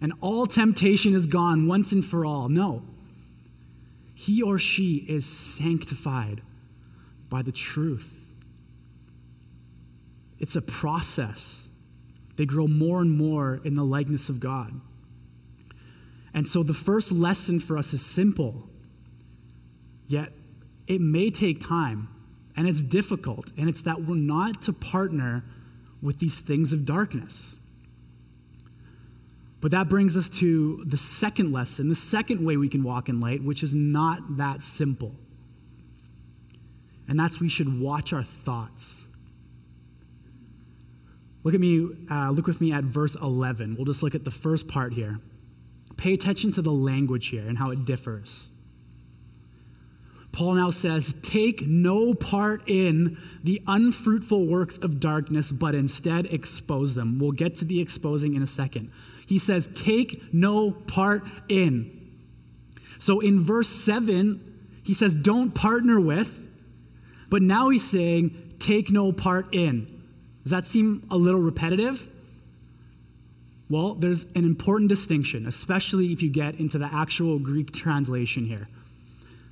and 0.00 0.12
all 0.20 0.46
temptation 0.46 1.14
is 1.14 1.26
gone 1.26 1.66
once 1.66 1.92
and 1.92 2.04
for 2.04 2.24
all. 2.24 2.48
No. 2.48 2.84
He 4.14 4.42
or 4.42 4.58
she 4.58 4.96
is 5.08 5.26
sanctified 5.26 6.42
by 7.28 7.42
the 7.42 7.52
truth. 7.52 8.26
It's 10.38 10.56
a 10.56 10.62
process. 10.62 11.64
They 12.36 12.46
grow 12.46 12.68
more 12.68 13.00
and 13.00 13.16
more 13.16 13.60
in 13.64 13.74
the 13.74 13.84
likeness 13.84 14.28
of 14.28 14.38
God. 14.38 14.80
And 16.38 16.48
so 16.48 16.62
the 16.62 16.72
first 16.72 17.10
lesson 17.10 17.58
for 17.58 17.76
us 17.76 17.92
is 17.92 18.06
simple, 18.06 18.68
yet 20.06 20.28
it 20.86 21.00
may 21.00 21.32
take 21.32 21.60
time 21.60 22.06
and 22.56 22.68
it's 22.68 22.80
difficult, 22.80 23.50
and 23.58 23.68
it's 23.68 23.82
that 23.82 24.02
we're 24.02 24.14
not 24.14 24.62
to 24.62 24.72
partner 24.72 25.42
with 26.00 26.20
these 26.20 26.38
things 26.38 26.72
of 26.72 26.84
darkness. 26.84 27.56
But 29.60 29.72
that 29.72 29.88
brings 29.88 30.16
us 30.16 30.28
to 30.38 30.84
the 30.84 30.96
second 30.96 31.50
lesson, 31.52 31.88
the 31.88 31.96
second 31.96 32.46
way 32.46 32.56
we 32.56 32.68
can 32.68 32.84
walk 32.84 33.08
in 33.08 33.18
light, 33.18 33.42
which 33.42 33.64
is 33.64 33.74
not 33.74 34.36
that 34.36 34.62
simple. 34.62 35.16
And 37.08 37.18
that's 37.18 37.40
we 37.40 37.48
should 37.48 37.80
watch 37.80 38.12
our 38.12 38.22
thoughts. 38.22 39.08
Look 41.42 41.54
at 41.54 41.58
me, 41.58 41.88
uh, 42.08 42.30
look 42.30 42.46
with 42.46 42.60
me 42.60 42.70
at 42.70 42.84
verse 42.84 43.16
11. 43.16 43.74
We'll 43.74 43.86
just 43.86 44.04
look 44.04 44.14
at 44.14 44.24
the 44.24 44.30
first 44.30 44.68
part 44.68 44.92
here. 44.92 45.18
Pay 45.98 46.14
attention 46.14 46.52
to 46.52 46.62
the 46.62 46.72
language 46.72 47.28
here 47.28 47.46
and 47.46 47.58
how 47.58 47.70
it 47.70 47.84
differs. 47.84 48.48
Paul 50.30 50.54
now 50.54 50.70
says, 50.70 51.14
Take 51.22 51.66
no 51.66 52.14
part 52.14 52.62
in 52.68 53.18
the 53.42 53.60
unfruitful 53.66 54.46
works 54.46 54.78
of 54.78 55.00
darkness, 55.00 55.50
but 55.50 55.74
instead 55.74 56.26
expose 56.26 56.94
them. 56.94 57.18
We'll 57.18 57.32
get 57.32 57.56
to 57.56 57.64
the 57.64 57.80
exposing 57.80 58.34
in 58.34 58.42
a 58.42 58.46
second. 58.46 58.92
He 59.26 59.38
says, 59.38 59.68
Take 59.74 60.32
no 60.32 60.70
part 60.70 61.24
in. 61.48 61.94
So 62.98 63.18
in 63.18 63.40
verse 63.40 63.68
7, 63.68 64.80
he 64.84 64.94
says, 64.94 65.16
Don't 65.16 65.54
partner 65.54 66.00
with, 66.00 66.48
but 67.28 67.42
now 67.42 67.70
he's 67.70 67.88
saying, 67.88 68.54
Take 68.60 68.92
no 68.92 69.10
part 69.10 69.52
in. 69.52 70.02
Does 70.44 70.52
that 70.52 70.64
seem 70.64 71.06
a 71.10 71.16
little 71.16 71.40
repetitive? 71.40 72.08
Well, 73.70 73.94
there's 73.94 74.24
an 74.34 74.44
important 74.44 74.88
distinction, 74.88 75.46
especially 75.46 76.12
if 76.12 76.22
you 76.22 76.30
get 76.30 76.54
into 76.54 76.78
the 76.78 76.88
actual 76.92 77.38
Greek 77.38 77.72
translation 77.72 78.46
here. 78.46 78.68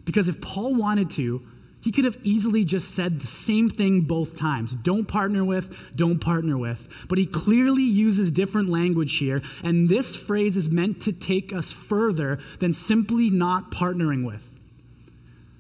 Because 0.04 0.28
if 0.28 0.40
Paul 0.40 0.75
wanted 0.75 1.11
to, 1.11 1.42
he 1.82 1.92
could 1.92 2.04
have 2.04 2.18
easily 2.25 2.64
just 2.64 2.94
said 2.94 3.20
the 3.20 3.26
same 3.26 3.68
thing 3.68 4.00
both 4.00 4.37
times 4.37 4.75
don't 4.75 5.06
partner 5.06 5.44
with, 5.44 5.94
don't 5.94 6.18
partner 6.18 6.58
with. 6.58 6.88
But 7.08 7.18
he 7.18 7.26
clearly 7.26 7.82
uses 7.82 8.30
different 8.30 8.68
language 8.68 9.18
here, 9.18 9.42
and 9.62 9.88
this 9.88 10.16
phrase 10.16 10.56
is 10.56 10.70
meant 10.70 11.02
to 11.02 11.12
take 11.12 11.52
us 11.52 11.70
further 11.70 12.38
than 12.58 12.73
simply 12.73 13.30
not 13.30 13.70
partnering 13.70 14.25
with. 14.25 14.55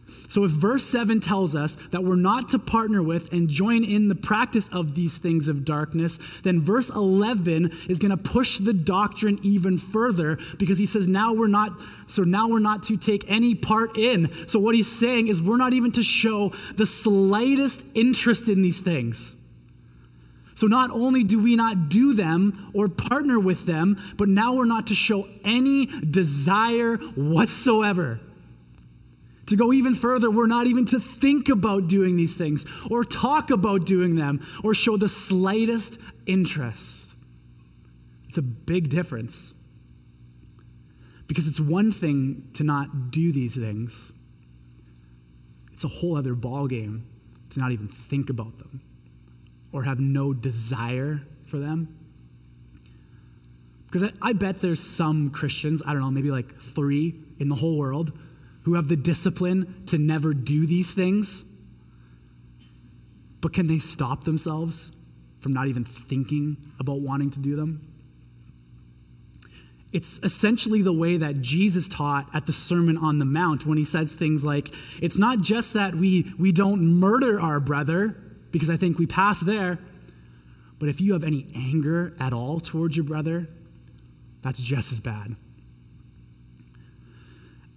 So, 0.08 0.44
if 0.44 0.52
verse 0.52 0.84
7 0.84 1.18
tells 1.18 1.56
us 1.56 1.76
that 1.90 2.04
we're 2.04 2.14
not 2.14 2.48
to 2.50 2.60
partner 2.60 3.02
with 3.02 3.32
and 3.32 3.48
join 3.48 3.82
in 3.82 4.06
the 4.06 4.14
practice 4.14 4.68
of 4.68 4.94
these 4.94 5.18
things 5.18 5.48
of 5.48 5.64
darkness, 5.64 6.20
then 6.44 6.60
verse 6.60 6.90
11 6.90 7.72
is 7.88 7.98
going 7.98 8.10
to 8.10 8.16
push 8.16 8.58
the 8.58 8.72
doctrine 8.72 9.40
even 9.42 9.78
further 9.78 10.38
because 10.58 10.78
he 10.78 10.86
says, 10.86 11.08
now 11.08 11.34
we're 11.34 11.48
not, 11.48 11.72
so 12.06 12.22
now 12.22 12.48
we're 12.48 12.60
not 12.60 12.84
to 12.84 12.96
take 12.96 13.24
any 13.28 13.56
part 13.56 13.96
in. 13.96 14.30
So, 14.46 14.60
what 14.60 14.76
he's 14.76 14.90
saying 14.90 15.26
is, 15.26 15.42
we're 15.42 15.56
not 15.56 15.72
even 15.72 15.90
to 15.92 16.04
show 16.04 16.52
the 16.76 16.86
slightest 16.86 17.84
interest 17.94 18.48
in 18.48 18.62
these 18.62 18.80
things. 18.80 19.34
So, 20.54 20.68
not 20.68 20.90
only 20.90 21.24
do 21.24 21.42
we 21.42 21.56
not 21.56 21.88
do 21.88 22.14
them 22.14 22.70
or 22.74 22.86
partner 22.86 23.40
with 23.40 23.66
them, 23.66 24.00
but 24.16 24.28
now 24.28 24.54
we're 24.54 24.66
not 24.66 24.86
to 24.86 24.94
show 24.94 25.28
any 25.44 25.86
desire 25.86 26.96
whatsoever. 26.96 28.20
To 29.46 29.56
go 29.56 29.72
even 29.72 29.94
further, 29.94 30.30
we're 30.30 30.46
not 30.46 30.66
even 30.66 30.84
to 30.86 30.98
think 30.98 31.48
about 31.48 31.86
doing 31.86 32.16
these 32.16 32.34
things 32.34 32.66
or 32.90 33.04
talk 33.04 33.50
about 33.50 33.86
doing 33.86 34.16
them 34.16 34.44
or 34.64 34.74
show 34.74 34.96
the 34.96 35.08
slightest 35.08 35.98
interest. 36.26 37.14
It's 38.28 38.38
a 38.38 38.42
big 38.42 38.88
difference. 38.88 39.54
Because 41.28 41.46
it's 41.46 41.60
one 41.60 41.92
thing 41.92 42.50
to 42.54 42.64
not 42.64 43.10
do 43.10 43.32
these 43.32 43.56
things, 43.56 44.12
it's 45.72 45.84
a 45.84 45.88
whole 45.88 46.16
other 46.16 46.34
ballgame 46.34 47.02
to 47.50 47.60
not 47.60 47.72
even 47.72 47.88
think 47.88 48.30
about 48.30 48.58
them 48.58 48.80
or 49.72 49.84
have 49.84 50.00
no 50.00 50.32
desire 50.32 51.22
for 51.44 51.58
them. 51.58 51.96
Because 53.86 54.04
I, 54.04 54.12
I 54.22 54.32
bet 54.32 54.60
there's 54.60 54.80
some 54.80 55.30
Christians, 55.30 55.82
I 55.86 55.92
don't 55.92 56.02
know, 56.02 56.10
maybe 56.10 56.30
like 56.30 56.60
three 56.60 57.14
in 57.38 57.48
the 57.48 57.56
whole 57.56 57.76
world 57.76 58.12
who 58.66 58.74
have 58.74 58.88
the 58.88 58.96
discipline 58.96 59.84
to 59.86 59.96
never 59.96 60.34
do 60.34 60.66
these 60.66 60.92
things. 60.92 61.44
But 63.40 63.52
can 63.52 63.68
they 63.68 63.78
stop 63.78 64.24
themselves 64.24 64.90
from 65.38 65.52
not 65.52 65.68
even 65.68 65.84
thinking 65.84 66.56
about 66.80 66.98
wanting 66.98 67.30
to 67.30 67.38
do 67.38 67.54
them? 67.54 67.86
It's 69.92 70.18
essentially 70.24 70.82
the 70.82 70.92
way 70.92 71.16
that 71.16 71.42
Jesus 71.42 71.86
taught 71.86 72.28
at 72.34 72.46
the 72.46 72.52
Sermon 72.52 72.98
on 72.98 73.20
the 73.20 73.24
Mount 73.24 73.66
when 73.66 73.78
he 73.78 73.84
says 73.84 74.14
things 74.14 74.44
like, 74.44 74.74
it's 75.00 75.16
not 75.16 75.42
just 75.42 75.72
that 75.74 75.94
we, 75.94 76.34
we 76.36 76.50
don't 76.50 76.82
murder 76.82 77.40
our 77.40 77.60
brother, 77.60 78.16
because 78.50 78.68
I 78.68 78.76
think 78.76 78.98
we 78.98 79.06
pass 79.06 79.38
there, 79.38 79.78
but 80.80 80.88
if 80.88 81.00
you 81.00 81.12
have 81.12 81.22
any 81.22 81.46
anger 81.54 82.16
at 82.18 82.32
all 82.32 82.58
towards 82.58 82.96
your 82.96 83.06
brother, 83.06 83.46
that's 84.42 84.60
just 84.60 84.90
as 84.90 84.98
bad. 84.98 85.36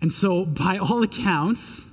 And 0.02 0.12
so, 0.12 0.46
by 0.46 0.78
all 0.78 1.04
accounts, 1.04 1.86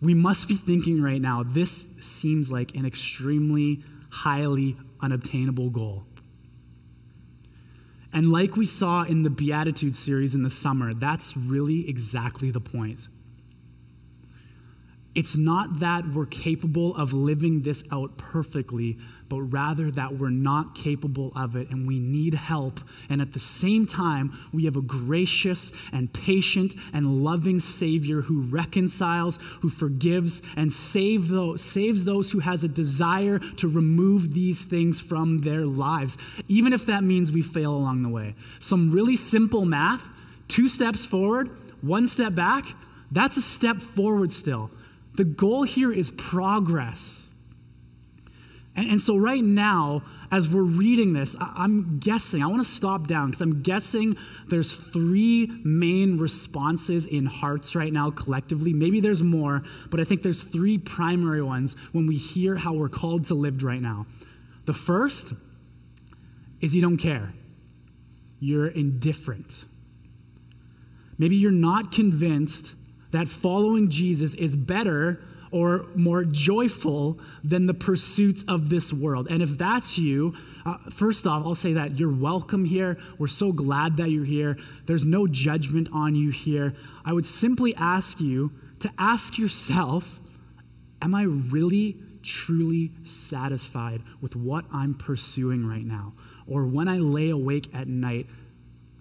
we 0.00 0.14
must 0.14 0.48
be 0.48 0.56
thinking 0.56 1.02
right 1.02 1.20
now 1.20 1.42
this 1.42 1.86
seems 2.00 2.50
like 2.50 2.74
an 2.74 2.86
extremely 2.86 3.82
highly 4.10 4.76
unobtainable 5.00 5.70
goal. 5.70 6.04
And 8.12 8.32
like 8.32 8.56
we 8.56 8.64
saw 8.64 9.02
in 9.02 9.24
the 9.24 9.30
Beatitude 9.30 9.94
series 9.94 10.34
in 10.34 10.42
the 10.42 10.50
summer, 10.50 10.94
that's 10.94 11.36
really 11.36 11.88
exactly 11.88 12.50
the 12.50 12.60
point. 12.60 13.08
It's 15.14 15.36
not 15.36 15.80
that 15.80 16.08
we're 16.12 16.26
capable 16.26 16.94
of 16.96 17.12
living 17.12 17.62
this 17.62 17.84
out 17.90 18.16
perfectly, 18.16 18.98
but 19.28 19.40
rather 19.40 19.90
that 19.90 20.18
we're 20.18 20.30
not 20.30 20.74
capable 20.74 21.32
of 21.34 21.56
it 21.56 21.70
and 21.70 21.86
we 21.86 21.98
need 21.98 22.34
help. 22.34 22.80
And 23.08 23.20
at 23.20 23.32
the 23.32 23.40
same 23.40 23.86
time, 23.86 24.38
we 24.52 24.64
have 24.64 24.76
a 24.76 24.82
gracious 24.82 25.72
and 25.92 26.12
patient 26.12 26.74
and 26.92 27.24
loving 27.24 27.60
Savior 27.60 28.22
who 28.22 28.42
reconciles, 28.42 29.38
who 29.60 29.68
forgives, 29.68 30.42
and 30.56 30.72
save 30.72 31.28
those, 31.28 31.62
saves 31.62 32.04
those 32.04 32.32
who 32.32 32.40
has 32.40 32.64
a 32.64 32.68
desire 32.68 33.38
to 33.56 33.68
remove 33.68 34.34
these 34.34 34.62
things 34.62 35.00
from 35.00 35.40
their 35.40 35.66
lives, 35.66 36.16
even 36.48 36.72
if 36.72 36.86
that 36.86 37.04
means 37.04 37.32
we 37.32 37.42
fail 37.42 37.72
along 37.72 38.02
the 38.02 38.08
way. 38.08 38.34
Some 38.60 38.90
really 38.90 39.16
simple 39.16 39.64
math 39.64 40.08
two 40.48 40.68
steps 40.68 41.04
forward, 41.04 41.50
one 41.80 42.08
step 42.08 42.34
back, 42.34 42.66
that's 43.10 43.36
a 43.36 43.42
step 43.42 43.78
forward 43.78 44.32
still. 44.32 44.70
The 45.14 45.24
goal 45.24 45.62
here 45.62 45.92
is 45.92 46.10
progress. 46.10 47.25
And, 48.76 48.90
and 48.90 49.02
so, 49.02 49.16
right 49.16 49.42
now, 49.42 50.02
as 50.30 50.48
we're 50.48 50.62
reading 50.62 51.14
this, 51.14 51.34
I, 51.40 51.64
am 51.64 51.98
guessing, 51.98 52.42
I 52.42 52.46
want 52.46 52.64
to 52.64 52.70
stop 52.70 53.06
down 53.06 53.28
because 53.28 53.40
I'm 53.40 53.62
guessing 53.62 54.16
there's 54.48 54.74
three 54.74 55.50
main 55.64 56.18
responses 56.18 57.06
in 57.06 57.26
hearts 57.26 57.74
right 57.74 57.92
now 57.92 58.10
collectively. 58.10 58.72
Maybe 58.72 59.00
there's 59.00 59.22
more, 59.22 59.62
but 59.90 59.98
I 59.98 60.04
think 60.04 60.22
there's 60.22 60.42
three 60.42 60.78
primary 60.78 61.42
ones 61.42 61.74
when 61.92 62.06
we 62.06 62.16
hear 62.16 62.56
how 62.56 62.74
we're 62.74 62.88
called 62.88 63.24
to 63.26 63.34
live 63.34 63.64
right 63.64 63.80
now. 63.80 64.06
The 64.66 64.74
first 64.74 65.32
is 66.60 66.74
you 66.74 66.82
don't 66.82 66.96
care, 66.96 67.32
you're 68.38 68.68
indifferent. 68.68 69.64
Maybe 71.18 71.36
you're 71.36 71.50
not 71.50 71.92
convinced 71.92 72.74
that 73.10 73.28
following 73.28 73.88
Jesus 73.88 74.34
is 74.34 74.54
better 74.54 75.22
or 75.56 75.86
more 75.94 76.22
joyful 76.22 77.18
than 77.42 77.64
the 77.64 77.72
pursuits 77.72 78.44
of 78.46 78.68
this 78.68 78.92
world. 78.92 79.26
And 79.30 79.42
if 79.42 79.56
that's 79.56 79.96
you, 79.96 80.34
uh, 80.66 80.76
first 80.90 81.26
off, 81.26 81.46
I'll 81.46 81.54
say 81.54 81.72
that 81.72 81.98
you're 81.98 82.12
welcome 82.12 82.66
here. 82.66 82.98
We're 83.18 83.26
so 83.28 83.52
glad 83.52 83.96
that 83.96 84.10
you're 84.10 84.26
here. 84.26 84.58
There's 84.84 85.06
no 85.06 85.26
judgment 85.26 85.88
on 85.94 86.14
you 86.14 86.28
here. 86.28 86.74
I 87.06 87.14
would 87.14 87.26
simply 87.26 87.74
ask 87.76 88.20
you 88.20 88.52
to 88.80 88.90
ask 88.98 89.38
yourself 89.38 90.20
Am 91.00 91.14
I 91.14 91.22
really, 91.22 91.96
truly 92.22 92.90
satisfied 93.04 94.02
with 94.20 94.34
what 94.34 94.64
I'm 94.72 94.94
pursuing 94.94 95.66
right 95.66 95.84
now? 95.84 96.14
Or 96.46 96.66
when 96.66 96.88
I 96.88 96.98
lay 96.98 97.30
awake 97.30 97.68
at 97.74 97.86
night, 97.86 98.26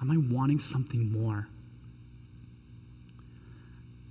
am 0.01 0.11
I 0.11 0.17
wanting 0.17 0.59
something 0.59 1.11
more? 1.11 1.47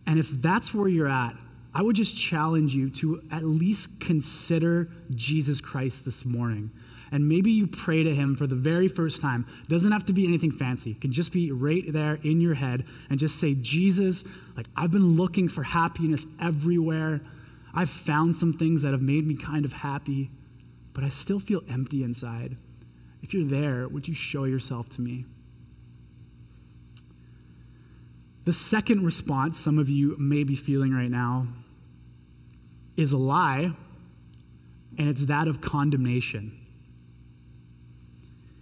And 0.07 0.19
if 0.19 0.31
that's 0.31 0.75
where 0.75 0.89
you're 0.89 1.09
at, 1.09 1.37
I 1.75 1.83
would 1.83 1.97
just 1.97 2.17
challenge 2.17 2.73
you 2.75 2.89
to 2.91 3.23
at 3.33 3.43
least 3.43 3.99
consider 3.99 4.91
Jesus 5.11 5.61
Christ 5.61 6.05
this 6.05 6.25
morning. 6.25 6.71
And 7.11 7.29
maybe 7.29 7.51
you 7.51 7.67
pray 7.67 8.03
to 8.05 8.15
him 8.15 8.37
for 8.37 8.47
the 8.47 8.55
very 8.55 8.87
first 8.87 9.21
time. 9.21 9.47
Doesn't 9.69 9.91
have 9.91 10.07
to 10.07 10.13
be 10.13 10.25
anything 10.25 10.53
fancy. 10.53 10.93
It 10.93 11.01
can 11.01 11.13
just 11.13 11.33
be 11.33 11.51
right 11.51 11.85
there 11.93 12.19
in 12.23 12.41
your 12.41 12.55
head 12.55 12.85
and 13.11 13.19
just 13.19 13.41
say, 13.41 13.55
Jesus, 13.55 14.25
like 14.57 14.67
I've 14.77 14.93
been 14.93 15.17
looking 15.17 15.49
for 15.49 15.65
happiness 15.65 16.27
everywhere. 16.41 17.21
I've 17.75 17.91
found 17.91 18.37
some 18.37 18.53
things 18.53 18.83
that 18.83 18.93
have 18.93 19.03
made 19.03 19.27
me 19.27 19.37
kind 19.37 19.65
of 19.65 19.75
happy, 19.75 20.31
but 20.93 21.03
I 21.03 21.09
still 21.09 21.41
feel 21.41 21.63
empty 21.69 22.05
inside. 22.05 22.57
If 23.21 23.35
you're 23.35 23.47
there, 23.47 23.89
would 23.89 24.07
you 24.07 24.15
show 24.15 24.45
yourself 24.45 24.89
to 24.91 25.01
me? 25.01 25.25
The 28.45 28.53
second 28.53 29.05
response 29.05 29.59
some 29.59 29.79
of 29.79 29.89
you 29.89 30.17
may 30.19 30.45
be 30.45 30.55
feeling 30.55 30.93
right 30.93 31.11
now 31.11 31.47
is 32.97 33.13
a 33.13 33.19
lie, 33.19 33.73
and 34.99 35.09
it's 35.09 35.27
that 35.27 35.49
of 35.49 35.61
condemnation. 35.61 36.59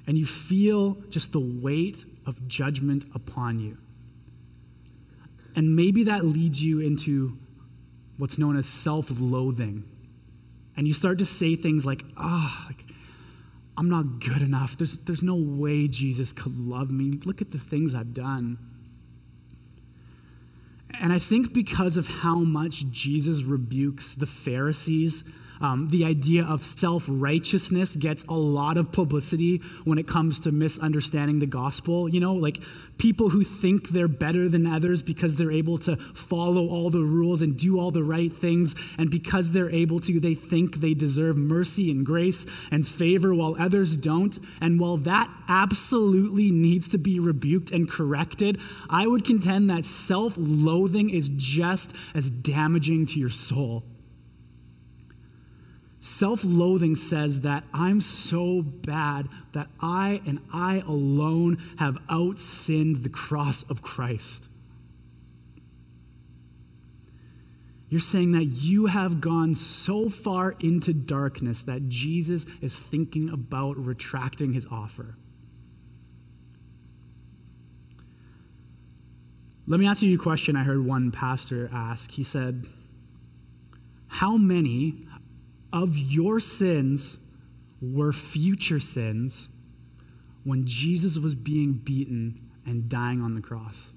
And 0.06 0.18
you 0.18 0.26
feel 0.26 0.94
just 1.10 1.32
the 1.32 1.40
weight 1.40 2.04
of 2.26 2.48
judgment 2.48 3.04
upon 3.14 3.60
you. 3.60 3.78
And 5.54 5.76
maybe 5.76 6.04
that 6.04 6.24
leads 6.24 6.62
you 6.62 6.80
into 6.80 7.38
what's 8.16 8.38
known 8.38 8.56
as 8.56 8.66
self 8.66 9.08
loathing. 9.10 9.84
And 10.76 10.88
you 10.88 10.94
start 10.94 11.18
to 11.18 11.26
say 11.26 11.54
things 11.54 11.84
like, 11.84 12.04
ah, 12.16 12.64
oh, 12.64 12.66
like, 12.68 12.84
I'm 13.76 13.88
not 13.88 14.20
good 14.20 14.42
enough. 14.42 14.76
There's, 14.76 14.98
there's 14.98 15.22
no 15.22 15.34
way 15.34 15.88
Jesus 15.88 16.32
could 16.32 16.56
love 16.56 16.90
me. 16.90 17.18
Look 17.24 17.42
at 17.42 17.50
the 17.50 17.58
things 17.58 17.94
I've 17.94 18.14
done. 18.14 18.58
And 21.00 21.12
I 21.12 21.18
think 21.18 21.52
because 21.52 21.96
of 21.96 22.06
how 22.06 22.40
much 22.40 22.90
Jesus 22.90 23.42
rebukes 23.42 24.14
the 24.14 24.26
Pharisees 24.26 25.24
um, 25.62 25.88
the 25.88 26.04
idea 26.04 26.44
of 26.44 26.64
self 26.64 27.04
righteousness 27.08 27.94
gets 27.96 28.24
a 28.24 28.34
lot 28.34 28.76
of 28.76 28.90
publicity 28.92 29.62
when 29.84 29.96
it 29.96 30.08
comes 30.08 30.40
to 30.40 30.52
misunderstanding 30.52 31.38
the 31.38 31.46
gospel. 31.46 32.08
You 32.08 32.20
know, 32.20 32.34
like 32.34 32.58
people 32.98 33.30
who 33.30 33.44
think 33.44 33.90
they're 33.90 34.08
better 34.08 34.48
than 34.48 34.66
others 34.66 35.02
because 35.02 35.36
they're 35.36 35.52
able 35.52 35.78
to 35.78 35.96
follow 35.96 36.68
all 36.68 36.90
the 36.90 37.04
rules 37.04 37.42
and 37.42 37.56
do 37.56 37.78
all 37.78 37.92
the 37.92 38.02
right 38.02 38.32
things. 38.32 38.74
And 38.98 39.10
because 39.10 39.52
they're 39.52 39.70
able 39.70 40.00
to, 40.00 40.18
they 40.18 40.34
think 40.34 40.76
they 40.76 40.94
deserve 40.94 41.36
mercy 41.36 41.90
and 41.90 42.04
grace 42.04 42.44
and 42.70 42.86
favor 42.86 43.32
while 43.32 43.54
others 43.58 43.96
don't. 43.96 44.36
And 44.60 44.80
while 44.80 44.96
that 44.98 45.30
absolutely 45.48 46.50
needs 46.50 46.88
to 46.88 46.98
be 46.98 47.20
rebuked 47.20 47.70
and 47.70 47.88
corrected, 47.88 48.60
I 48.90 49.06
would 49.06 49.24
contend 49.24 49.70
that 49.70 49.84
self 49.84 50.34
loathing 50.36 51.10
is 51.10 51.30
just 51.36 51.92
as 52.14 52.30
damaging 52.30 53.06
to 53.06 53.20
your 53.20 53.30
soul. 53.30 53.84
Self 56.04 56.42
loathing 56.42 56.96
says 56.96 57.42
that 57.42 57.62
I'm 57.72 58.00
so 58.00 58.60
bad 58.60 59.28
that 59.52 59.68
I 59.80 60.20
and 60.26 60.40
I 60.52 60.80
alone 60.80 61.62
have 61.78 61.96
outsinned 62.08 63.04
the 63.04 63.08
cross 63.08 63.62
of 63.70 63.82
Christ. 63.82 64.48
You're 67.88 68.00
saying 68.00 68.32
that 68.32 68.46
you 68.46 68.86
have 68.86 69.20
gone 69.20 69.54
so 69.54 70.08
far 70.08 70.56
into 70.58 70.92
darkness 70.92 71.62
that 71.62 71.88
Jesus 71.88 72.46
is 72.60 72.76
thinking 72.76 73.28
about 73.28 73.76
retracting 73.76 74.54
his 74.54 74.66
offer. 74.72 75.14
Let 79.68 79.78
me 79.78 79.86
ask 79.86 80.02
you 80.02 80.16
a 80.16 80.20
question 80.20 80.56
I 80.56 80.64
heard 80.64 80.84
one 80.84 81.12
pastor 81.12 81.70
ask. 81.72 82.10
He 82.10 82.24
said, 82.24 82.66
How 84.08 84.36
many 84.36 85.06
of 85.72 85.96
your 85.96 86.38
sins 86.40 87.18
were 87.80 88.12
future 88.12 88.78
sins 88.80 89.48
when 90.44 90.66
Jesus 90.66 91.18
was 91.18 91.34
being 91.34 91.72
beaten 91.72 92.40
and 92.66 92.88
dying 92.88 93.22
on 93.22 93.34
the 93.34 93.40
cross? 93.40 93.92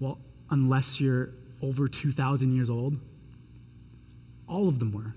Well, 0.00 0.18
unless 0.50 1.00
you're 1.00 1.30
over 1.62 1.86
2,000 1.86 2.54
years 2.54 2.68
old, 2.68 2.98
all 4.48 4.68
of 4.68 4.80
them 4.80 4.92
were. 4.92 5.14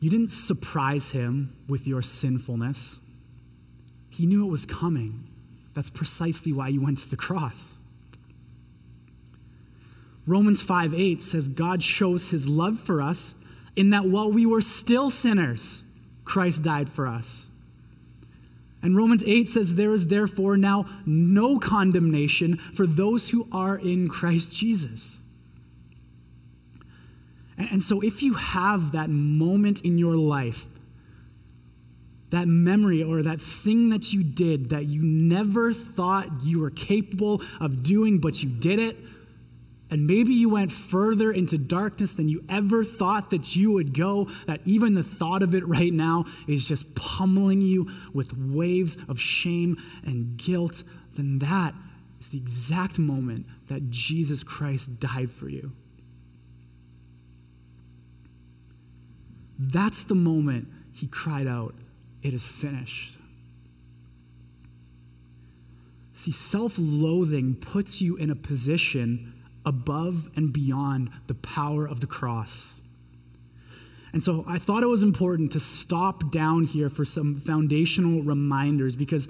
You 0.00 0.10
didn't 0.10 0.32
surprise 0.32 1.10
him 1.10 1.56
with 1.68 1.86
your 1.86 2.02
sinfulness. 2.02 2.96
He 4.10 4.26
knew 4.26 4.46
it 4.46 4.50
was 4.50 4.66
coming. 4.66 5.28
That's 5.72 5.90
precisely 5.90 6.52
why 6.52 6.68
you 6.68 6.80
went 6.80 6.98
to 6.98 7.08
the 7.08 7.16
cross. 7.16 7.75
Romans 10.26 10.60
5 10.60 10.92
8 10.92 11.22
says, 11.22 11.48
God 11.48 11.82
shows 11.82 12.30
his 12.30 12.48
love 12.48 12.80
for 12.80 13.00
us 13.00 13.34
in 13.76 13.90
that 13.90 14.06
while 14.06 14.30
we 14.30 14.44
were 14.44 14.60
still 14.60 15.10
sinners, 15.10 15.82
Christ 16.24 16.62
died 16.62 16.88
for 16.88 17.06
us. 17.06 17.44
And 18.82 18.96
Romans 18.96 19.24
8 19.26 19.48
says, 19.48 19.74
There 19.74 19.92
is 19.92 20.08
therefore 20.08 20.56
now 20.56 20.86
no 21.04 21.58
condemnation 21.58 22.56
for 22.56 22.86
those 22.86 23.30
who 23.30 23.48
are 23.52 23.78
in 23.78 24.08
Christ 24.08 24.52
Jesus. 24.52 25.18
And, 27.58 27.82
so, 27.82 28.02
if 28.02 28.22
you 28.22 28.34
have 28.34 28.92
that 28.92 29.08
moment 29.08 29.80
in 29.80 29.96
your 29.96 30.14
life, 30.14 30.66
that 32.30 32.46
memory 32.46 33.02
or 33.02 33.22
that 33.22 33.40
thing 33.40 33.88
that 33.88 34.12
you 34.12 34.22
did 34.22 34.68
that 34.70 34.86
you 34.86 35.02
never 35.02 35.72
thought 35.72 36.42
you 36.42 36.60
were 36.60 36.70
capable 36.70 37.40
of 37.58 37.82
doing, 37.82 38.18
but 38.18 38.42
you 38.42 38.50
did 38.50 38.78
it, 38.78 38.96
And 39.88 40.06
maybe 40.06 40.34
you 40.34 40.48
went 40.50 40.72
further 40.72 41.30
into 41.30 41.56
darkness 41.58 42.12
than 42.12 42.28
you 42.28 42.44
ever 42.48 42.82
thought 42.82 43.30
that 43.30 43.54
you 43.54 43.72
would 43.72 43.94
go, 43.94 44.28
that 44.46 44.60
even 44.64 44.94
the 44.94 45.04
thought 45.04 45.42
of 45.42 45.54
it 45.54 45.66
right 45.66 45.92
now 45.92 46.24
is 46.48 46.66
just 46.66 46.94
pummeling 46.96 47.60
you 47.60 47.88
with 48.12 48.36
waves 48.36 48.98
of 49.08 49.20
shame 49.20 49.76
and 50.04 50.36
guilt. 50.36 50.82
Then 51.16 51.38
that 51.38 51.74
is 52.18 52.30
the 52.30 52.38
exact 52.38 52.98
moment 52.98 53.46
that 53.68 53.90
Jesus 53.90 54.42
Christ 54.42 54.98
died 54.98 55.30
for 55.30 55.48
you. 55.48 55.72
That's 59.58 60.02
the 60.02 60.16
moment 60.16 60.68
he 60.92 61.06
cried 61.06 61.46
out, 61.46 61.74
It 62.22 62.34
is 62.34 62.44
finished. 62.44 63.18
See, 66.12 66.32
self 66.32 66.74
loathing 66.78 67.54
puts 67.54 68.02
you 68.02 68.16
in 68.16 68.30
a 68.30 68.34
position 68.34 69.34
above 69.66 70.30
and 70.36 70.52
beyond 70.52 71.10
the 71.26 71.34
power 71.34 71.86
of 71.86 72.00
the 72.00 72.06
cross. 72.06 72.74
And 74.12 74.24
so 74.24 74.44
I 74.48 74.58
thought 74.58 74.82
it 74.82 74.86
was 74.86 75.02
important 75.02 75.52
to 75.52 75.60
stop 75.60 76.30
down 76.32 76.64
here 76.64 76.88
for 76.88 77.04
some 77.04 77.38
foundational 77.38 78.22
reminders 78.22 78.96
because 78.96 79.28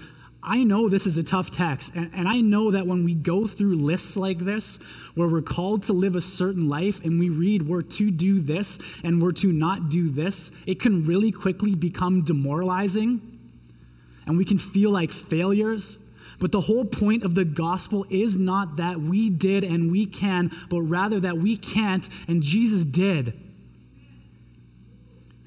I 0.49 0.63
know 0.63 0.89
this 0.89 1.07
is 1.07 1.19
a 1.19 1.25
tough 1.25 1.51
text. 1.51 1.93
And, 1.97 2.09
and, 2.15 2.29
I 2.29 2.41
know 2.41 2.71
that 2.71 2.87
when 2.87 3.05
we 3.05 3.15
go 3.15 3.49
through 3.49 3.75
lists 3.75 4.17
like 4.17 4.39
this, 4.39 4.79
where 5.17 5.27
we're 5.27 5.43
called 5.43 5.83
to 5.85 5.93
live 5.93 6.15
a 6.15 6.21
certain 6.21 6.69
life 6.69 7.05
and 7.05 7.19
we 7.19 7.31
read 7.31 7.67
we're 7.67 7.83
to 7.83 8.13
do 8.13 8.39
this 8.39 8.79
and 9.03 9.21
we're 9.21 9.33
to 9.33 9.51
not 9.51 9.89
do 9.89 10.09
this, 10.09 10.53
it 10.65 10.81
can 10.81 11.05
really 11.05 11.33
quickly 11.33 11.75
become 11.75 12.23
demoralizing. 12.23 13.21
And 14.25 14.39
we 14.39 14.45
can 14.45 14.59
feel 14.59 14.91
like 14.91 15.11
failures. 15.11 15.99
But 16.39 16.53
the 16.53 16.63
whole 16.63 16.85
point 16.85 17.25
of 17.25 17.35
the 17.35 17.45
gospel 17.45 18.07
is 18.11 18.37
not 18.37 18.77
that 18.77 19.01
we 19.01 19.31
did 19.31 19.65
and 19.65 19.91
we 19.91 20.07
can, 20.07 20.51
but 20.69 20.83
rather 20.83 21.19
that 21.21 21.39
we 21.39 21.57
can't 21.57 22.09
and 22.29 22.43
Jesus 22.43 22.83
did. 22.83 23.33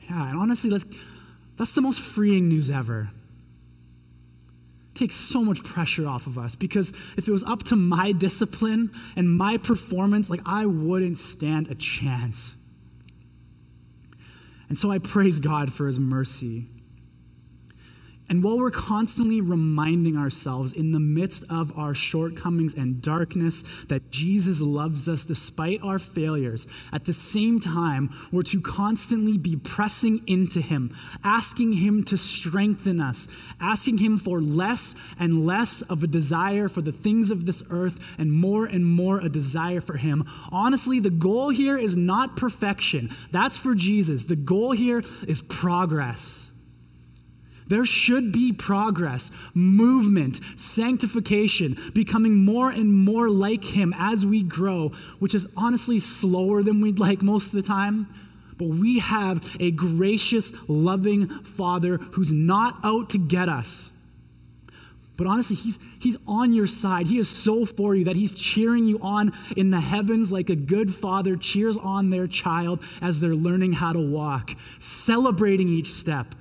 Yeah, 0.10 0.30
and 0.30 0.39
honestly, 0.39 0.71
that's 1.58 1.73
the 1.73 1.82
most 1.82 2.02
freeing 2.02 2.49
news 2.49 2.71
ever. 2.71 3.12
It 4.91 4.95
takes 4.95 5.15
so 5.15 5.43
much 5.43 5.63
pressure 5.63 6.08
off 6.08 6.25
of 6.25 6.38
us 6.39 6.56
because 6.56 6.91
if 7.15 7.28
it 7.28 7.32
was 7.32 7.43
up 7.43 7.63
to 7.63 7.75
my 7.75 8.12
discipline 8.12 8.89
and 9.15 9.30
my 9.30 9.58
performance, 9.58 10.30
like 10.30 10.41
I 10.45 10.65
wouldn't 10.65 11.19
stand 11.19 11.69
a 11.69 11.75
chance. 11.75 12.56
And 14.67 14.78
so 14.78 14.91
I 14.91 14.97
praise 14.97 15.39
God 15.39 15.71
for 15.71 15.86
his 15.86 15.99
mercy 15.99 16.65
and 18.30 18.44
while 18.44 18.60
we're 18.60 18.70
constantly 18.70 19.42
reminding 19.42 20.15
ourselves 20.15 20.72
in 20.72 20.92
the 20.92 21.00
midst 21.00 21.44
of 21.50 21.76
our 21.78 21.96
shortcomings 21.96 22.76
and 22.76 23.02
darkness 23.02 23.63
that 23.88 24.12
Jesus 24.12 24.62
loves 24.62 25.10
us 25.10 25.26
despite 25.26 25.82
our 25.82 25.98
failures, 25.98 26.68
at 26.94 27.06
the 27.06 27.13
same 27.13 27.60
time, 27.60 28.13
we're 28.32 28.44
to 28.44 28.62
constantly 28.62 29.38
be 29.38 29.56
pressing 29.56 30.22
into 30.28 30.62
Him, 30.62 30.96
asking 31.24 31.74
Him 31.74 32.04
to 32.04 32.18
strengthen 32.18 33.02
us, 33.02 33.28
asking 33.60 33.98
Him 33.98 34.20
for 34.20 34.39
less 34.39 34.94
and 35.20 35.46
less 35.46 35.82
of 35.84 36.04
a 36.04 36.08
desire 36.08 36.68
for 36.68 36.84
the 36.84 36.92
things 36.92 37.32
of 37.32 37.48
this 37.48 37.63
earth 37.72 38.00
and 38.20 38.32
more 38.32 38.65
and 38.65 38.86
more 38.86 39.20
a 39.20 39.30
desire 39.30 39.82
for 39.82 39.98
Him. 39.98 40.24
Honestly, 40.52 41.00
the 41.00 41.10
goal 41.10 41.50
here 41.50 41.78
is 41.78 41.98
not 41.98 42.38
perfection. 42.38 43.10
That's 43.32 43.58
for 43.58 43.74
Jesus. 43.74 44.26
The 44.26 44.36
goal 44.36 44.74
here 44.74 45.04
is 45.28 45.42
progress. 45.42 46.49
There 47.69 47.86
should 47.86 48.32
be 48.32 48.51
progress, 48.51 49.29
movement, 49.53 50.39
sanctification, 50.58 51.77
becoming 51.93 52.43
more 52.43 52.71
and 52.71 52.91
more 52.91 53.29
like 53.29 53.63
Him 53.63 53.93
as 53.97 54.25
we 54.25 54.41
grow, 54.41 54.89
which 55.19 55.36
is 55.36 55.47
honestly 55.55 55.99
slower 55.99 56.63
than 56.63 56.82
we'd 56.82 56.99
like 56.99 57.21
most 57.21 57.47
of 57.47 57.51
the 57.51 57.62
time. 57.62 58.08
But 58.58 58.69
we 58.69 58.99
have 58.99 59.55
a 59.60 59.71
gracious, 59.71 60.51
loving 60.67 61.27
Father 61.27 61.97
who's 61.97 62.32
not 62.32 62.79
out 62.84 63.12
to 63.12 63.19
get 63.19 63.47
us. 63.47 63.91
But 65.15 65.27
honestly, 65.27 65.55
he's, 65.55 65.77
he's 65.99 66.17
on 66.27 66.53
your 66.53 66.65
side. 66.65 67.08
He 67.08 67.19
is 67.19 67.29
so 67.29 67.65
for 67.65 67.93
you 67.93 68.05
that 68.05 68.15
he's 68.15 68.34
cheering 68.34 68.86
you 68.86 68.99
on 69.01 69.32
in 69.55 69.69
the 69.69 69.82
heavens 69.82 70.32
like 70.32 70.49
a 70.49 70.55
good 70.55 70.95
father 70.95 71.36
cheers 71.36 71.77
on 71.77 72.10
their 72.10 72.25
child 72.25 72.82
as 73.01 73.19
they're 73.19 73.36
learning 73.36 73.73
how 73.73 73.93
to 73.93 73.99
walk, 73.99 74.55
celebrating 74.79 75.67
each 75.67 75.91
step, 75.91 76.36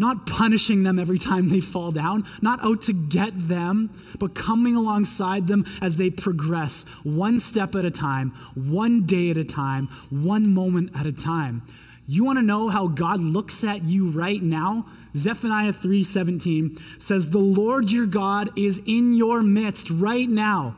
not 0.00 0.26
punishing 0.26 0.82
them 0.82 0.98
every 0.98 1.18
time 1.18 1.50
they 1.50 1.60
fall 1.60 1.90
down, 1.90 2.24
not 2.40 2.58
out 2.64 2.80
to 2.80 2.92
get 2.94 3.48
them, 3.48 3.90
but 4.18 4.34
coming 4.34 4.74
alongside 4.74 5.46
them 5.46 5.64
as 5.82 5.98
they 5.98 6.08
progress, 6.08 6.84
one 7.04 7.38
step 7.38 7.74
at 7.74 7.84
a 7.84 7.90
time, 7.90 8.30
one 8.54 9.04
day 9.04 9.28
at 9.28 9.36
a 9.36 9.44
time, 9.44 9.88
one 10.08 10.54
moment 10.54 10.90
at 10.96 11.04
a 11.04 11.12
time. 11.12 11.62
You 12.06 12.24
want 12.24 12.38
to 12.38 12.42
know 12.42 12.70
how 12.70 12.88
God 12.88 13.20
looks 13.20 13.62
at 13.62 13.84
you 13.84 14.08
right 14.08 14.42
now? 14.42 14.86
Zephaniah 15.14 15.74
3:17 15.74 16.78
says, 16.96 17.28
"The 17.28 17.38
Lord 17.38 17.90
your 17.90 18.06
God 18.06 18.50
is 18.56 18.80
in 18.86 19.12
your 19.12 19.42
midst 19.42 19.90
right 19.90 20.28
now. 20.28 20.76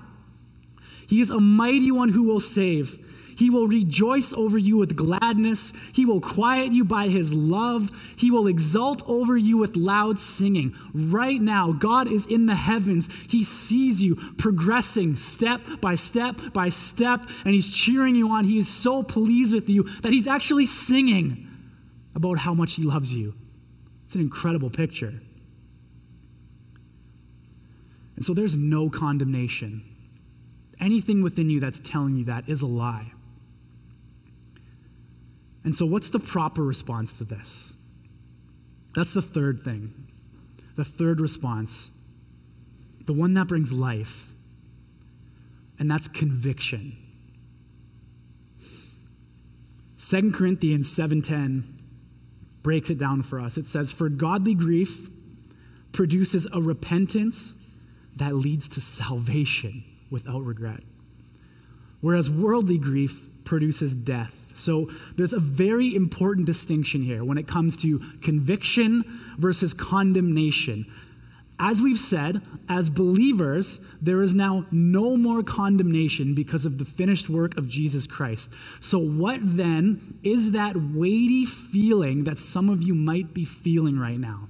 He 1.07 1.21
is 1.21 1.31
a 1.31 1.41
mighty 1.41 1.93
one 1.93 2.09
who 2.09 2.25
will 2.25 2.41
save." 2.41 2.99
He 3.43 3.51
will 3.51 3.67
rejoice 3.67 4.33
over 4.35 4.57
you 4.57 4.79
with 4.79 4.95
gladness. 4.95 5.73
He 5.93 6.07
will 6.07 6.21
quiet 6.21 6.71
you 6.71 6.85
by 6.85 7.09
his 7.09 7.35
love. 7.35 7.91
He 8.15 8.31
will 8.31 8.47
exult 8.47 9.03
over 9.09 9.37
you 9.37 9.59
with 9.59 9.75
loud 9.75 10.21
singing. 10.21 10.77
Right 10.95 11.41
now, 11.41 11.73
God 11.73 12.07
is 12.07 12.25
in 12.25 12.47
the 12.47 12.55
heavens. 12.55 13.09
He 13.29 13.43
sees 13.43 14.01
you 14.01 14.15
progressing 14.39 15.17
step 15.17 15.61
by 15.81 15.97
step 15.97 16.53
by 16.53 16.69
step, 16.69 17.29
and 17.45 17.53
he's 17.53 17.69
cheering 17.69 18.15
you 18.15 18.29
on. 18.29 18.45
He 18.45 18.59
is 18.59 18.69
so 18.69 19.03
pleased 19.03 19.53
with 19.53 19.69
you 19.69 19.89
that 20.03 20.13
he's 20.13 20.29
actually 20.29 20.67
singing 20.67 21.49
about 22.15 22.39
how 22.39 22.55
much 22.55 22.75
he 22.75 22.85
loves 22.85 23.13
you. 23.13 23.35
It's 24.05 24.15
an 24.15 24.21
incredible 24.21 24.71
picture. 24.71 25.21
And 28.15 28.25
so 28.25 28.35
there's 28.35 28.55
no 28.55 28.89
condemnation. 28.89 29.83
Anything 30.79 31.25
within 31.25 31.51
you 31.51 31.59
that's 31.59 31.81
telling 31.81 32.15
you 32.15 32.25
that 32.27 32.49
is 32.49 32.63
a 32.63 32.69
lie. 32.69 33.11
And 35.65 35.77
so, 35.77 35.87
what's 35.87 36.11
the 36.11 36.19
proper 36.19 36.63
response 36.63 37.15
to 37.15 37.25
this? 37.25 37.73
That's 38.95 39.15
the 39.15 39.23
third 39.23 39.61
thing. 39.61 40.09
The 40.75 40.85
third 40.85 41.21
response, 41.21 41.91
the 43.05 43.13
one 43.13 43.35
that 43.35 43.47
brings 43.47 43.73
life, 43.73 44.33
and 45.79 45.91
that's 45.91 46.09
conviction. 46.09 46.97
2 49.99 50.33
Corinthians 50.33 50.91
7:10 50.91 51.65
breaks 52.63 52.91
it 52.91 52.99
down 52.99 53.23
for 53.23 53.41
us. 53.41 53.57
It 53.57 53.67
says, 53.67 53.93
"For 53.93 54.09
godly 54.09 54.55
grief 54.55 55.11
produces 55.93 56.47
a 56.53 56.61
repentance 56.61 57.55
that 58.17 58.35
leads 58.37 58.69
to 58.69 58.81
salvation 58.81 59.85
without 60.11 60.45
regret, 60.45 60.85
whereas 62.01 62.29
worldly 62.29 62.79
grief 62.79 63.29
produces 63.45 63.95
death." 63.95 64.42
So 64.55 64.91
there's 65.17 65.33
a 65.33 65.39
very 65.39 65.95
important 65.95 66.47
distinction 66.47 67.03
here 67.03 67.25
when 67.25 67.39
it 67.39 67.47
comes 67.47 67.77
to 67.79 67.99
conviction 68.23 69.05
versus 69.39 69.75
condemnation. 69.75 70.87
As 71.59 71.81
we've 71.81 71.99
said, 71.99 72.43
as 72.69 72.91
believers, 72.91 73.79
there 74.01 74.21
is 74.21 74.35
now 74.35 74.67
no 74.73 75.17
more 75.17 75.45
condemnation 75.45 76.35
because 76.35 76.67
of 76.67 76.79
the 76.79 76.85
finished 76.85 77.29
work 77.29 77.57
of 77.57 77.69
Jesus 77.69 78.07
Christ. 78.07 78.51
So, 78.81 78.99
what 78.99 79.39
then 79.43 80.19
is 80.25 80.51
that 80.51 80.75
weighty 80.75 81.47
feeling 81.47 82.25
that 82.25 82.39
some 82.39 82.69
of 82.69 82.83
you 82.83 82.95
might 82.95 83.33
be 83.33 83.45
feeling 83.45 83.97
right 83.97 84.19
now? 84.19 84.49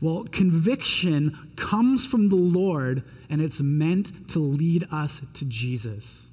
Well, 0.00 0.24
conviction 0.24 1.52
comes 1.56 2.06
from 2.06 2.28
the 2.28 2.36
Lord 2.36 3.02
and 3.28 3.42
it's 3.42 3.60
meant 3.60 4.30
to 4.30 4.38
lead 4.38 4.86
us 4.90 5.22
to 5.34 5.44
Jesus. 5.44 6.27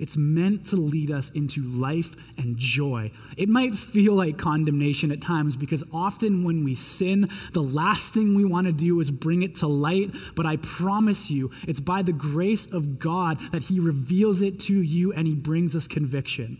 It's 0.00 0.16
meant 0.16 0.64
to 0.68 0.76
lead 0.76 1.10
us 1.10 1.28
into 1.30 1.60
life 1.60 2.16
and 2.38 2.56
joy. 2.56 3.12
It 3.36 3.50
might 3.50 3.74
feel 3.74 4.14
like 4.14 4.38
condemnation 4.38 5.12
at 5.12 5.20
times 5.20 5.56
because 5.56 5.84
often 5.92 6.42
when 6.42 6.64
we 6.64 6.74
sin, 6.74 7.28
the 7.52 7.62
last 7.62 8.14
thing 8.14 8.34
we 8.34 8.46
want 8.46 8.66
to 8.66 8.72
do 8.72 8.98
is 8.98 9.10
bring 9.10 9.42
it 9.42 9.54
to 9.56 9.66
light. 9.66 10.14
But 10.34 10.46
I 10.46 10.56
promise 10.56 11.30
you, 11.30 11.50
it's 11.68 11.80
by 11.80 12.00
the 12.00 12.14
grace 12.14 12.64
of 12.66 12.98
God 12.98 13.38
that 13.52 13.64
He 13.64 13.78
reveals 13.78 14.40
it 14.40 14.58
to 14.60 14.80
you 14.80 15.12
and 15.12 15.26
He 15.26 15.34
brings 15.34 15.76
us 15.76 15.86
conviction. 15.86 16.58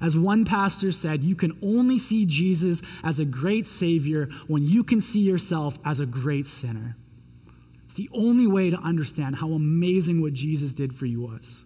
As 0.00 0.16
one 0.16 0.46
pastor 0.46 0.92
said, 0.92 1.22
you 1.22 1.36
can 1.36 1.58
only 1.62 1.98
see 1.98 2.24
Jesus 2.24 2.80
as 3.04 3.20
a 3.20 3.26
great 3.26 3.66
Savior 3.66 4.30
when 4.46 4.66
you 4.66 4.84
can 4.84 5.02
see 5.02 5.20
yourself 5.20 5.78
as 5.84 6.00
a 6.00 6.06
great 6.06 6.46
sinner. 6.46 6.96
It's 7.84 7.94
the 7.94 8.08
only 8.14 8.46
way 8.46 8.70
to 8.70 8.78
understand 8.78 9.36
how 9.36 9.50
amazing 9.52 10.22
what 10.22 10.32
Jesus 10.32 10.72
did 10.72 10.94
for 10.94 11.04
you 11.04 11.20
was. 11.20 11.65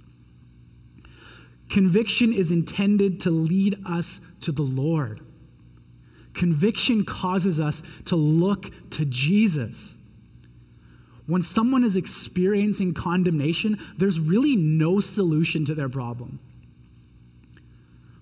Conviction 1.70 2.32
is 2.32 2.50
intended 2.50 3.20
to 3.20 3.30
lead 3.30 3.76
us 3.86 4.20
to 4.40 4.50
the 4.50 4.62
Lord. 4.62 5.20
Conviction 6.34 7.04
causes 7.04 7.60
us 7.60 7.82
to 8.06 8.16
look 8.16 8.70
to 8.90 9.04
Jesus. 9.04 9.94
when 11.26 11.44
someone 11.44 11.84
is 11.84 11.96
experiencing 11.96 12.92
condemnation, 12.92 13.78
there's 13.96 14.18
really 14.18 14.56
no 14.56 14.98
solution 14.98 15.64
to 15.64 15.76
their 15.76 15.88
problem. 15.88 16.40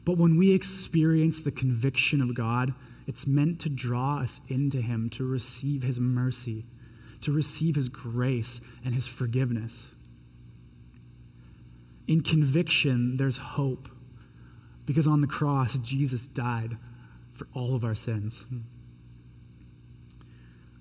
But 0.05 0.19
when 0.19 0.37
we 0.37 0.53
experience 0.53 1.41
the 1.41 1.51
conviction 1.51 2.21
of 2.21 2.35
God, 2.35 2.75
it's 3.07 3.27
meant 3.27 3.61
to 3.61 3.71
draw 3.71 4.19
us 4.19 4.43
into 4.49 4.83
Him, 4.83 5.09
to 5.11 5.25
receive 5.27 5.83
His 5.83 5.99
mercy, 5.99 6.67
to 7.23 7.33
receive 7.33 7.77
His 7.77 7.89
grace 7.89 8.61
and 8.85 8.95
His 8.95 9.07
forgiveness. 9.07 9.95
In 12.09 12.23
conviction, 12.23 13.19
there's 13.19 13.37
hope 13.37 13.89
because 14.87 15.07
on 15.07 15.21
the 15.21 15.27
cross, 15.27 15.79
Jesus 15.79 16.27
died 16.27 16.79
for 17.35 17.47
all 17.53 17.75
of 17.75 17.85
our 17.85 17.95
sins. 17.95 18.47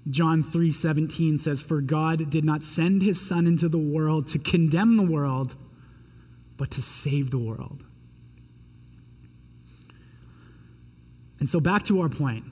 John 0.10 0.42
3:17 0.42 1.38
says 1.38 1.62
for 1.62 1.82
God 1.82 2.30
did 2.30 2.46
not 2.46 2.64
send 2.64 3.02
his 3.02 3.20
son 3.20 3.46
into 3.46 3.68
the 3.68 3.78
world 3.78 4.26
to 4.30 4.40
condemn 4.40 4.96
the 4.96 5.04
world 5.04 5.58
but 6.56 6.72
to 6.72 6.82
save 6.82 7.30
the 7.30 7.38
world. 7.38 7.84
And 11.40 11.50
so 11.50 11.60
back 11.60 11.84
to 11.86 12.00
our 12.00 12.10
point. 12.10 12.46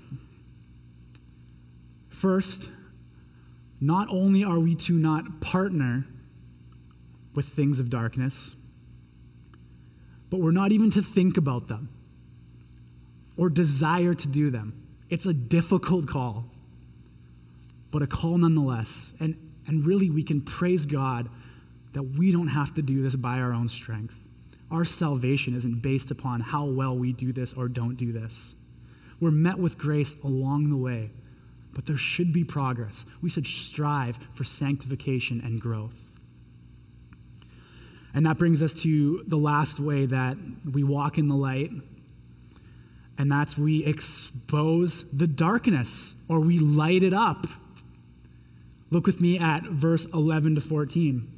First, 2.10 2.70
not 3.80 4.10
only 4.10 4.44
are 4.44 4.60
we 4.60 4.76
to 4.76 4.94
not 4.94 5.40
partner 5.40 6.06
with 7.34 7.46
things 7.46 7.80
of 7.80 7.90
darkness, 7.90 8.56
but 10.30 10.40
we're 10.40 10.52
not 10.52 10.72
even 10.72 10.90
to 10.92 11.02
think 11.02 11.38
about 11.38 11.68
them 11.68 11.90
or 13.38 13.50
desire 13.50 14.14
to 14.14 14.28
do 14.28 14.50
them. 14.50 14.82
It's 15.10 15.26
a 15.26 15.34
difficult 15.34 16.08
call 16.08 16.46
but 17.96 18.04
a 18.04 18.08
call 18.08 18.38
nonetheless. 18.38 19.14
And, 19.22 19.38
and 19.66 19.86
really, 19.86 20.10
we 20.10 20.22
can 20.22 20.42
praise 20.42 20.86
God 20.86 21.30
that 21.94 22.04
we 22.04 22.30
don't 22.30 22.50
have 22.50 22.74
to 22.74 22.82
do 22.82 23.02
this 23.02 23.16
by 23.16 23.40
our 23.40 23.54
own 23.54 23.70
strength. 23.70 24.22
Our 24.70 24.84
salvation 24.84 25.56
isn't 25.56 25.82
based 25.82 26.12
upon 26.12 26.42
how 26.42 26.66
well 26.66 26.94
we 26.94 27.14
do 27.14 27.32
this 27.32 27.54
or 27.54 27.70
don't 27.70 27.96
do 27.96 28.12
this. 28.12 28.54
We're 29.22 29.32
met 29.32 29.60
with 29.60 29.78
grace 29.78 30.18
along 30.26 30.72
the 30.72 30.76
way, 30.76 31.12
but 31.74 31.86
there 31.86 31.96
should 31.96 32.34
be 32.34 32.44
progress. 32.44 33.06
We 33.22 33.30
should 33.30 33.48
strive 33.48 34.20
for 34.34 34.44
sanctification 34.44 35.40
and 35.40 35.62
growth. 35.62 36.05
And 38.16 38.26
that 38.26 38.38
brings 38.38 38.64
us 38.64 38.74
to 38.84 39.24
the 39.28 39.36
last 39.36 39.78
way 39.78 40.06
that 40.06 40.38
we 40.72 40.84
walk 40.84 41.18
in 41.18 41.28
the 41.28 41.36
light, 41.36 41.70
and 43.18 43.30
that's 43.30 43.58
we 43.58 43.86
expose 43.86 45.04
the 45.12 45.28
darkness 45.28 46.16
or 46.30 46.40
we 46.40 46.58
light 46.58 47.04
it 47.04 47.14
up. 47.14 47.46
Look 48.90 49.06
with 49.06 49.20
me 49.20 49.38
at 49.38 49.64
verse 49.64 50.06
11 50.14 50.56
to 50.56 50.62
14. 50.62 51.30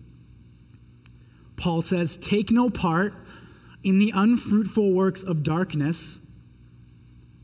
Paul 1.55 1.81
says, 1.81 2.15
Take 2.15 2.51
no 2.51 2.69
part 2.69 3.15
in 3.83 3.97
the 3.97 4.13
unfruitful 4.15 4.93
works 4.93 5.23
of 5.23 5.41
darkness, 5.41 6.19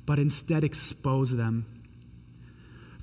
but 0.05 0.19
instead 0.19 0.63
expose 0.63 1.35
them. 1.35 1.72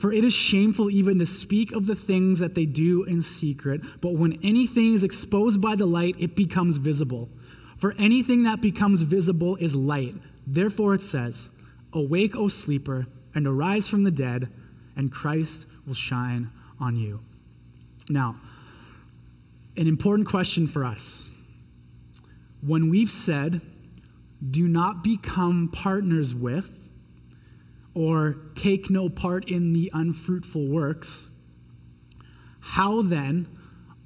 For 0.00 0.10
it 0.12 0.24
is 0.24 0.32
shameful 0.32 0.90
even 0.90 1.18
to 1.18 1.26
speak 1.26 1.72
of 1.72 1.86
the 1.86 1.94
things 1.94 2.38
that 2.38 2.54
they 2.54 2.64
do 2.64 3.04
in 3.04 3.20
secret, 3.20 3.82
but 4.00 4.14
when 4.14 4.40
anything 4.42 4.94
is 4.94 5.04
exposed 5.04 5.60
by 5.60 5.76
the 5.76 5.84
light, 5.84 6.16
it 6.18 6.34
becomes 6.34 6.78
visible. 6.78 7.28
For 7.76 7.94
anything 7.98 8.42
that 8.44 8.62
becomes 8.62 9.02
visible 9.02 9.56
is 9.56 9.76
light. 9.76 10.14
Therefore 10.46 10.94
it 10.94 11.02
says, 11.02 11.50
Awake, 11.92 12.34
O 12.34 12.48
sleeper, 12.48 13.08
and 13.34 13.46
arise 13.46 13.88
from 13.88 14.04
the 14.04 14.10
dead, 14.10 14.48
and 14.96 15.12
Christ 15.12 15.66
will 15.86 15.94
shine 15.94 16.50
on 16.80 16.96
you. 16.96 17.20
Now, 18.08 18.36
an 19.76 19.86
important 19.86 20.28
question 20.28 20.66
for 20.66 20.82
us. 20.82 21.28
When 22.62 22.88
we've 22.88 23.10
said, 23.10 23.60
do 24.50 24.66
not 24.66 25.04
become 25.04 25.68
partners 25.70 26.34
with, 26.34 26.89
or 28.00 28.34
take 28.54 28.88
no 28.88 29.10
part 29.10 29.46
in 29.46 29.74
the 29.74 29.90
unfruitful 29.92 30.66
works, 30.66 31.28
how 32.60 33.02
then 33.02 33.46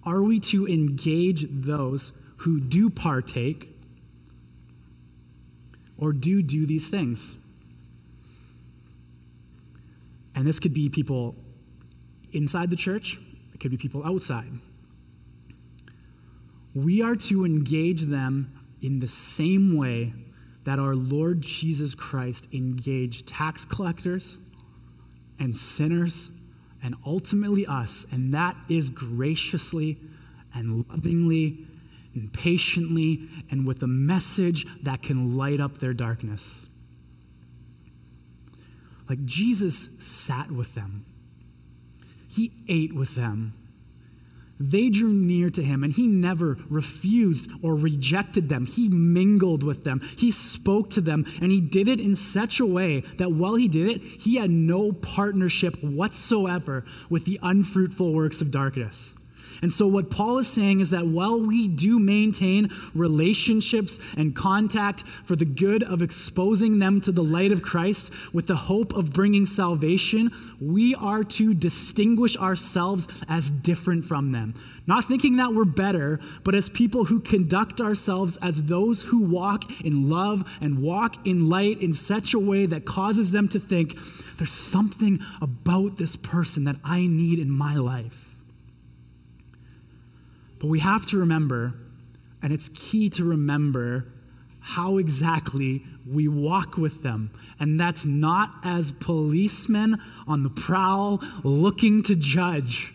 are 0.03 0.21
we 0.21 0.41
to 0.41 0.67
engage 0.67 1.47
those 1.49 2.11
who 2.39 2.59
do 2.59 2.91
partake 2.91 3.69
or 5.97 6.13
do 6.13 6.43
do 6.43 6.67
these 6.67 6.89
things? 6.89 7.37
And 10.35 10.45
this 10.45 10.59
could 10.59 10.75
be 10.75 10.89
people 10.89 11.37
inside 12.33 12.71
the 12.71 12.77
church, 12.77 13.21
it 13.53 13.61
could 13.61 13.71
be 13.71 13.77
people 13.77 14.05
outside. 14.05 14.59
We 16.75 17.01
are 17.01 17.15
to 17.15 17.45
engage 17.45 18.07
them 18.07 18.61
in 18.83 18.99
the 18.99 19.07
same 19.07 19.77
way 19.77 20.15
that 20.65 20.79
our 20.79 20.95
Lord 20.95 21.43
Jesus 21.43 21.95
Christ 21.95 22.49
engaged 22.53 23.27
tax 23.27 23.65
collectors 23.65 24.39
and 25.39 25.57
sinners 25.57 26.31
and 26.83 26.95
ultimately 27.07 27.67
us, 27.67 28.07
and 28.11 28.33
that 28.35 28.57
is 28.69 28.91
graciously 28.91 29.99
and 30.55 30.85
lovingly 30.89 31.67
and 32.15 32.33
patiently 32.33 33.29
and 33.51 33.67
with 33.67 33.83
a 33.83 33.87
message 33.87 34.67
that 34.83 35.03
can 35.03 35.37
light 35.37 35.61
up 35.61 35.79
their 35.79 35.95
darkness. 35.95 36.67
Like 39.09 39.25
Jesus 39.25 39.91
sat 39.99 40.51
with 40.51 40.75
them 40.75 41.05
he 42.35 42.53
ate 42.69 42.93
with 42.93 43.15
them. 43.15 43.53
They 44.59 44.89
drew 44.89 45.13
near 45.13 45.51
to 45.51 45.63
him, 45.63 45.83
and 45.83 45.93
he 45.93 46.07
never 46.07 46.59
refused 46.69 47.51
or 47.63 47.75
rejected 47.75 48.49
them. 48.49 48.67
He 48.67 48.89
mingled 48.89 49.63
with 49.63 49.85
them. 49.85 50.01
He 50.17 50.31
spoke 50.31 50.91
to 50.91 51.01
them, 51.01 51.27
and 51.41 51.51
he 51.51 51.61
did 51.61 51.89
it 51.89 52.01
in 52.01 52.15
such 52.15 52.61
a 52.61 52.67
way 52.67 53.01
that 53.19 53.33
while 53.33 53.57
he 53.57 53.69
did 53.69 53.89
it, 53.89 54.03
he 54.03 54.37
had 54.37 54.51
no 54.51 54.93
partnership 54.93 55.83
whatsoever 55.83 56.85
with 57.11 57.25
the 57.25 57.41
unfruitful 57.43 58.13
works 58.13 58.41
of 58.41 58.51
darkness. 58.51 59.15
And 59.63 59.73
so, 59.73 59.87
what 59.87 60.11
Paul 60.11 60.39
is 60.39 60.49
saying 60.49 60.81
is 60.81 60.91
that 60.91 61.07
while 61.07 61.41
we 61.41 61.69
do 61.69 61.99
maintain 61.99 62.71
relationships 62.95 63.99
and 64.17 64.35
contact 64.35 65.03
for 65.25 65.37
the 65.37 65.45
good 65.45 65.83
of 65.83 66.03
exposing 66.03 66.79
them 66.79 67.01
to 67.03 67.13
the 67.13 67.25
light 67.25 67.53
of 67.53 67.63
Christ 67.63 68.13
with 68.33 68.47
the 68.47 68.57
hope 68.57 68.95
of 68.95 69.13
bringing 69.13 69.47
salvation, 69.47 70.31
we 70.61 70.95
are 70.95 71.25
to 71.25 71.55
distinguish 71.55 72.37
ourselves 72.37 73.09
as 73.29 73.51
different 73.51 74.05
from 74.05 74.33
them. 74.33 74.55
Not 74.87 75.07
thinking 75.07 75.37
that 75.37 75.55
we're 75.55 75.65
better, 75.65 76.21
but 76.43 76.55
as 76.55 76.69
people 76.69 77.07
who 77.07 77.21
conduct 77.21 77.81
ourselves 77.81 78.37
as 78.43 78.65
those 78.65 79.03
who 79.03 79.23
walk 79.23 79.65
in 79.81 80.11
love 80.11 80.45
and 80.61 80.83
walk 80.83 81.27
in 81.27 81.49
light 81.49 81.81
in 81.81 81.95
such 81.95 82.35
a 82.35 82.39
way 82.39 82.67
that 82.67 82.85
causes 82.85 83.31
them 83.31 83.49
to 83.49 83.59
think, 83.59 83.97
there's 84.37 84.53
something 84.53 85.21
about 85.41 85.97
this 85.97 86.17
person 86.17 86.65
that 86.65 86.77
I 86.85 87.07
need 87.07 87.39
in 87.39 87.51
my 87.51 87.77
life. 87.77 88.24
But 90.65 90.71
we 90.71 90.81
have 90.81 91.05
to 91.09 91.19
remember, 91.19 91.75
and 92.41 92.51
it's 92.51 92.71
key 92.71 93.11
to 93.11 93.23
remember, 93.23 94.07
how 94.61 94.97
exactly 94.97 95.85
we 96.11 96.27
walk 96.27 96.79
with 96.79 97.03
them. 97.03 97.31
And 97.61 97.79
that's 97.79 98.07
not 98.07 98.55
as 98.65 98.91
policemen 98.91 100.01
on 100.27 100.43
the 100.43 100.49
prowl 100.49 101.23
looking 101.43 102.03
to 102.05 102.17
judge. 102.17 102.95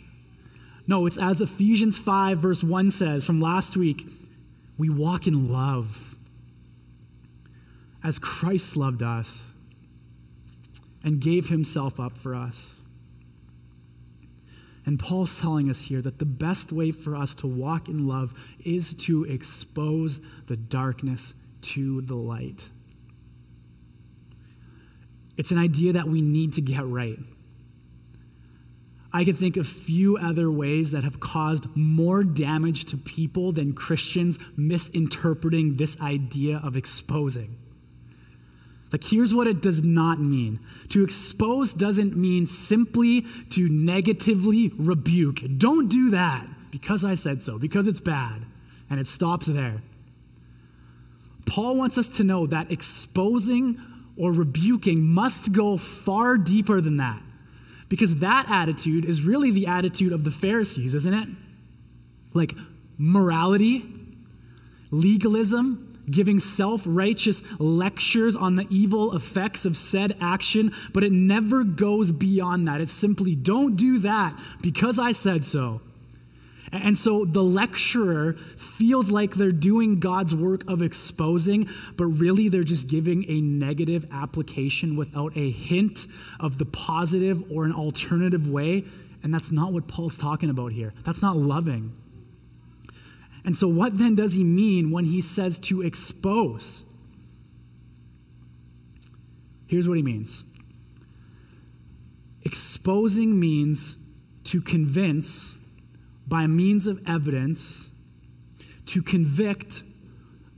No, 0.88 1.06
it's 1.06 1.20
as 1.20 1.42
Ephesians 1.42 2.00
5, 2.00 2.40
verse 2.40 2.64
1 2.64 2.90
says 2.90 3.24
from 3.24 3.40
last 3.40 3.78
week 3.78 4.08
we 4.80 4.90
walk 4.90 5.28
in 5.28 5.48
love 5.48 6.16
as 8.04 8.18
Christ 8.18 8.78
loved 8.78 9.04
us 9.04 9.44
and 11.04 11.22
gave 11.22 11.50
himself 11.50 12.00
up 12.00 12.18
for 12.18 12.34
us. 12.34 12.79
And 14.90 14.98
Paul's 14.98 15.40
telling 15.40 15.70
us 15.70 15.82
here 15.82 16.02
that 16.02 16.18
the 16.18 16.26
best 16.26 16.72
way 16.72 16.90
for 16.90 17.16
us 17.16 17.36
to 17.36 17.46
walk 17.46 17.88
in 17.88 18.08
love 18.08 18.34
is 18.60 18.96
to 18.96 19.24
expose 19.24 20.20
the 20.48 20.58
darkness 20.58 21.36
to 21.62 22.02
the 22.02 22.16
light. 22.16 22.70
It's 25.38 25.52
an 25.52 25.60
idea 25.60 25.94
that 25.94 26.08
we 26.08 26.24
need 26.24 26.54
to 26.54 26.62
get 26.62 26.84
right. 26.88 27.20
I 29.14 29.24
can 29.24 29.36
think 29.36 29.58
of 29.58 29.68
few 29.68 30.18
other 30.18 30.50
ways 30.50 30.90
that 30.90 31.04
have 31.04 31.20
caused 31.20 31.68
more 31.76 32.24
damage 32.24 32.86
to 32.86 32.98
people 32.98 33.52
than 33.52 33.74
Christians 33.74 34.40
misinterpreting 34.58 35.78
this 35.78 36.02
idea 36.02 36.60
of 36.64 36.76
exposing. 36.76 37.58
Like, 38.92 39.04
here's 39.04 39.34
what 39.34 39.48
it 39.48 39.62
does 39.62 39.84
not 39.84 40.20
mean 40.20 40.60
to 40.90 41.04
expose 41.04 41.74
doesn't 41.74 42.18
mean 42.18 42.48
simply 42.48 43.26
to 43.52 43.70
negatively 43.70 44.72
rebuke. 44.78 45.42
Don't 45.58 45.90
do 45.90 46.10
that 46.10 46.48
because 46.72 47.06
I 47.06 47.16
said 47.16 47.44
so, 47.44 47.60
because 47.60 47.88
it's 47.88 48.00
bad. 48.00 48.44
And 48.90 49.00
it 49.00 49.08
stops 49.08 49.46
there. 49.46 49.84
Paul 51.46 51.76
wants 51.76 51.98
us 51.98 52.08
to 52.18 52.24
know 52.24 52.48
that 52.48 52.72
exposing 52.72 53.80
or 54.18 54.32
rebuking 54.32 55.04
must 55.04 55.52
go 55.52 55.78
far 55.78 56.38
deeper 56.38 56.82
than 56.82 56.98
that. 56.98 57.22
Because 57.88 58.18
that 58.18 58.50
attitude 58.50 59.06
is 59.06 59.24
really 59.24 59.50
the 59.52 59.66
attitude 59.66 60.12
of 60.12 60.24
the 60.24 60.32
Pharisees, 60.32 60.94
isn't 60.94 61.14
it? 61.14 61.30
Like 62.34 62.54
morality, 62.98 63.84
legalism, 64.92 65.89
giving 66.12 66.40
self 66.40 66.84
righteous 66.86 67.44
lectures 67.60 68.36
on 68.36 68.56
the 68.56 68.68
evil 68.70 69.16
effects 69.16 69.66
of 69.66 69.78
said 69.78 70.16
action, 70.22 70.72
but 70.94 71.04
it 71.04 71.12
never 71.12 71.64
goes 71.64 72.12
beyond 72.12 72.68
that. 72.68 72.82
It's 72.82 72.94
simply, 72.94 73.36
don't 73.36 73.76
do 73.76 74.00
that 74.00 74.38
because 74.62 75.00
I 75.00 75.12
said 75.12 75.46
so. 75.46 75.82
And 76.72 76.98
so 76.98 77.26
the 77.26 77.44
lecturer 77.44 78.34
feels 78.58 79.12
like 79.12 79.36
they're 79.36 79.52
doing 79.52 80.00
God's 80.00 80.36
work 80.36 80.62
of 80.70 80.82
exposing, 80.82 81.68
but 81.98 82.06
really 82.06 82.48
they're 82.48 82.64
just 82.64 82.88
giving 82.88 83.26
a 83.30 83.42
negative 83.42 84.06
application 84.12 84.96
without 84.96 85.36
a 85.36 85.50
hint 85.50 86.06
of 86.40 86.58
the 86.58 86.66
positive 86.66 87.44
or 87.52 87.66
an 87.66 87.74
alternative 87.74 88.48
way. 88.48 88.86
And 89.24 89.34
that's 89.34 89.52
not 89.52 89.74
what 89.74 89.88
Paul's 89.88 90.18
talking 90.18 90.50
about 90.50 90.72
here. 90.72 90.94
That's 91.04 91.22
not 91.22 91.36
loving. 91.38 91.94
And 93.50 93.58
so, 93.58 93.68
what 93.68 93.98
then 93.98 94.14
does 94.14 94.36
he 94.36 94.44
mean 94.44 94.92
when 94.92 95.06
he 95.06 95.22
says 95.22 95.58
to 95.58 95.82
expose? 95.82 96.84
Here's 99.66 99.88
what 99.88 99.98
he 99.98 100.04
means 100.04 100.44
exposing 102.44 103.40
means 103.40 103.96
to 104.44 104.62
convince 104.62 105.58
by 106.28 106.46
means 106.46 106.88
of 106.88 107.02
evidence, 107.08 107.90
to 108.86 109.02
convict 109.02 109.82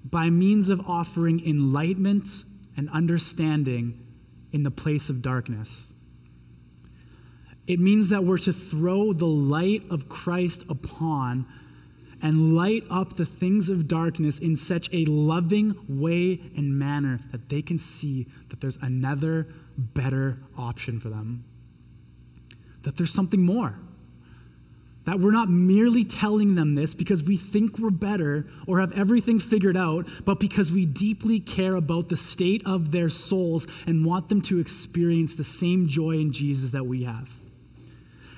by 0.04 0.30
means 0.30 0.69
of 0.69 0.82
offering 0.82 1.41
enlightenment 1.47 2.43
and 2.75 2.89
understanding 2.89 4.06
in 4.51 4.63
the 4.63 4.71
place 4.71 5.08
of 5.08 5.21
darkness. 5.21 5.93
It 7.67 7.80
means 7.80 8.10
that 8.10 8.25
we're 8.25 8.38
to 8.39 8.51
throw 8.51 9.13
the 9.13 9.27
light 9.27 9.84
of 9.89 10.10
Christ 10.10 10.65
upon 10.67 11.47
and 12.21 12.55
light 12.55 12.84
up 12.89 13.15
the 13.17 13.25
things 13.25 13.69
of 13.69 13.88
darkness 13.88 14.38
in 14.38 14.55
such 14.55 14.89
a 14.93 15.05
loving 15.05 15.75
way 15.88 16.39
and 16.55 16.77
manner 16.77 17.19
that 17.31 17.49
they 17.49 17.62
can 17.62 17.77
see 17.77 18.27
that 18.49 18.62
there's 18.62 18.77
another 18.77 19.47
better 19.77 20.38
option 20.57 20.99
for 20.99 21.10
them, 21.10 21.43
that 22.84 22.97
there's 22.97 23.13
something 23.13 23.41
more. 23.41 23.79
That 25.05 25.19
we're 25.19 25.31
not 25.31 25.49
merely 25.49 26.05
telling 26.05 26.53
them 26.53 26.75
this 26.75 26.93
because 26.93 27.23
we 27.23 27.36
think 27.36 27.79
we're 27.79 27.89
better 27.89 28.45
or 28.67 28.79
have 28.79 28.95
everything 28.95 29.39
figured 29.39 29.75
out, 29.75 30.07
but 30.25 30.39
because 30.39 30.71
we 30.71 30.86
deeply 30.86 31.39
care 31.39 31.75
about 31.75 32.10
the 32.10 32.15
state 32.15 32.62
of 32.67 32.91
their 32.91 33.10
souls 33.10 33.65
and 33.88 34.05
want 34.05 34.29
them 34.29 34.41
to 34.43 34.60
experience 34.60 35.34
the 35.34 35.43
same 35.43 35.88
joy 35.88 36.12
in 36.12 36.31
Jesus 36.31 36.69
that 36.69 36.86
we 36.86 37.03
have. 37.03 37.40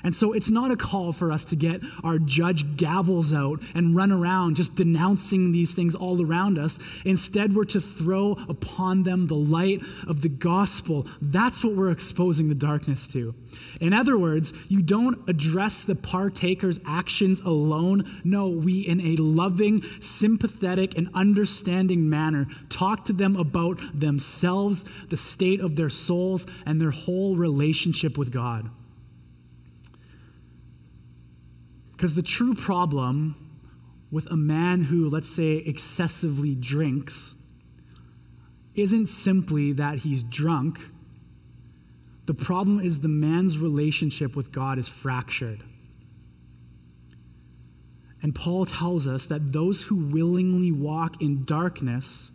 And 0.04 0.16
so 0.16 0.34
it's 0.34 0.50
not 0.50 0.70
a 0.70 0.76
call 0.76 1.14
for 1.14 1.32
us 1.32 1.46
to 1.46 1.56
get 1.56 1.82
our 2.04 2.20
judge 2.20 2.76
gavels 2.76 3.34
out 3.36 3.62
and 3.74 3.96
run 3.96 4.12
around 4.12 4.56
just 4.56 4.76
denouncing 4.76 5.52
these 5.52 5.74
things 5.74 5.96
all 5.96 6.22
around 6.22 6.60
us. 6.60 6.78
Instead, 7.06 7.56
we're 7.56 7.64
to 7.66 7.80
throw 7.80 8.38
upon 8.50 9.04
them 9.04 9.28
the 9.28 9.36
light 9.36 9.82
of 10.08 10.22
the 10.22 10.30
gospel. 10.30 11.08
That's 11.22 11.64
what 11.64 11.76
we're 11.76 11.92
exposing 11.92 12.50
the 12.50 12.56
darkness 12.56 13.08
to. 13.14 13.34
In 13.80 13.94
other 13.94 14.18
words, 14.18 14.54
you 14.68 14.82
don't 14.82 15.28
address 15.30 15.84
the 15.84 15.96
partaker's 15.96 16.80
actions 16.86 17.40
alone. 17.42 18.22
No, 18.24 18.50
we, 18.50 18.82
in 18.82 19.00
a 19.00 19.16
loving, 19.16 19.84
sympathetic, 20.02 20.98
and 20.98 21.10
understanding 21.14 22.10
manner, 22.10 22.48
talk 22.70 23.06
to 23.06 23.14
them 23.14 23.36
about 23.38 23.80
themselves, 23.98 24.84
the 25.10 25.18
state 25.18 25.62
of 25.62 25.76
their 25.76 25.90
souls, 25.90 26.46
and 26.66 26.82
their 26.82 26.92
whole 26.92 27.36
relationship 27.38 28.18
with 28.18 28.32
God. 28.32 28.70
Because 32.04 32.16
the 32.16 32.22
true 32.22 32.54
problem 32.54 33.34
with 34.12 34.30
a 34.30 34.36
man 34.36 34.84
who, 34.84 35.08
let's 35.08 35.34
say, 35.34 35.54
excessively 35.54 36.54
drinks 36.54 37.34
isn't 38.76 39.06
simply 39.06 39.72
that 39.72 40.00
he's 40.00 40.22
drunk. 40.22 40.82
The 42.26 42.34
problem 42.34 42.82
is 42.82 43.00
the 43.00 43.08
man's 43.08 43.58
relationship 43.58 44.36
with 44.36 44.52
God 44.52 44.78
is 44.78 44.90
fractured. 44.90 45.64
And 48.22 48.36
Paul 48.36 48.66
tells 48.66 49.08
us 49.08 49.26
that 49.28 49.54
those 49.54 49.84
who 49.84 49.96
willingly 49.96 50.74
walk 50.74 51.22
in 51.22 51.46
darkness 51.46 52.33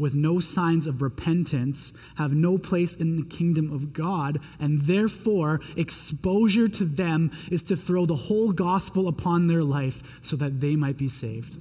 with 0.00 0.14
no 0.14 0.40
signs 0.40 0.86
of 0.86 1.02
repentance 1.02 1.92
have 2.16 2.32
no 2.32 2.56
place 2.56 2.96
in 2.96 3.16
the 3.16 3.22
kingdom 3.22 3.70
of 3.70 3.92
God, 3.92 4.40
and 4.58 4.80
therefore 4.82 5.60
exposure 5.76 6.68
to 6.68 6.84
them 6.86 7.30
is 7.50 7.62
to 7.64 7.76
throw 7.76 8.06
the 8.06 8.16
whole 8.16 8.52
gospel 8.52 9.06
upon 9.06 9.46
their 9.46 9.62
life 9.62 10.02
so 10.22 10.36
that 10.36 10.60
they 10.60 10.74
might 10.74 10.96
be 10.96 11.08
saved. 11.08 11.60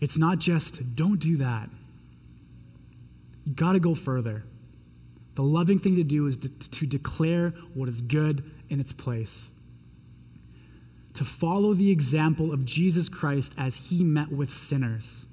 It's 0.00 0.18
not 0.18 0.38
just, 0.38 0.96
don't 0.96 1.20
do 1.20 1.36
that. 1.36 1.70
You 3.44 3.54
got 3.54 3.72
to 3.74 3.80
go 3.80 3.94
further. 3.94 4.44
The 5.36 5.42
loving 5.42 5.78
thing 5.78 5.94
to 5.96 6.04
do 6.04 6.26
is 6.26 6.36
to, 6.38 6.48
to 6.48 6.86
declare 6.86 7.50
what 7.74 7.88
is 7.88 8.00
good 8.00 8.50
in 8.68 8.80
its 8.80 8.92
place 8.92 9.50
to 11.20 11.24
follow 11.26 11.74
the 11.74 11.90
example 11.90 12.50
of 12.50 12.64
Jesus 12.64 13.10
Christ 13.10 13.52
as 13.58 13.90
he 13.90 14.02
met 14.02 14.32
with 14.32 14.54
sinners. 14.54 15.26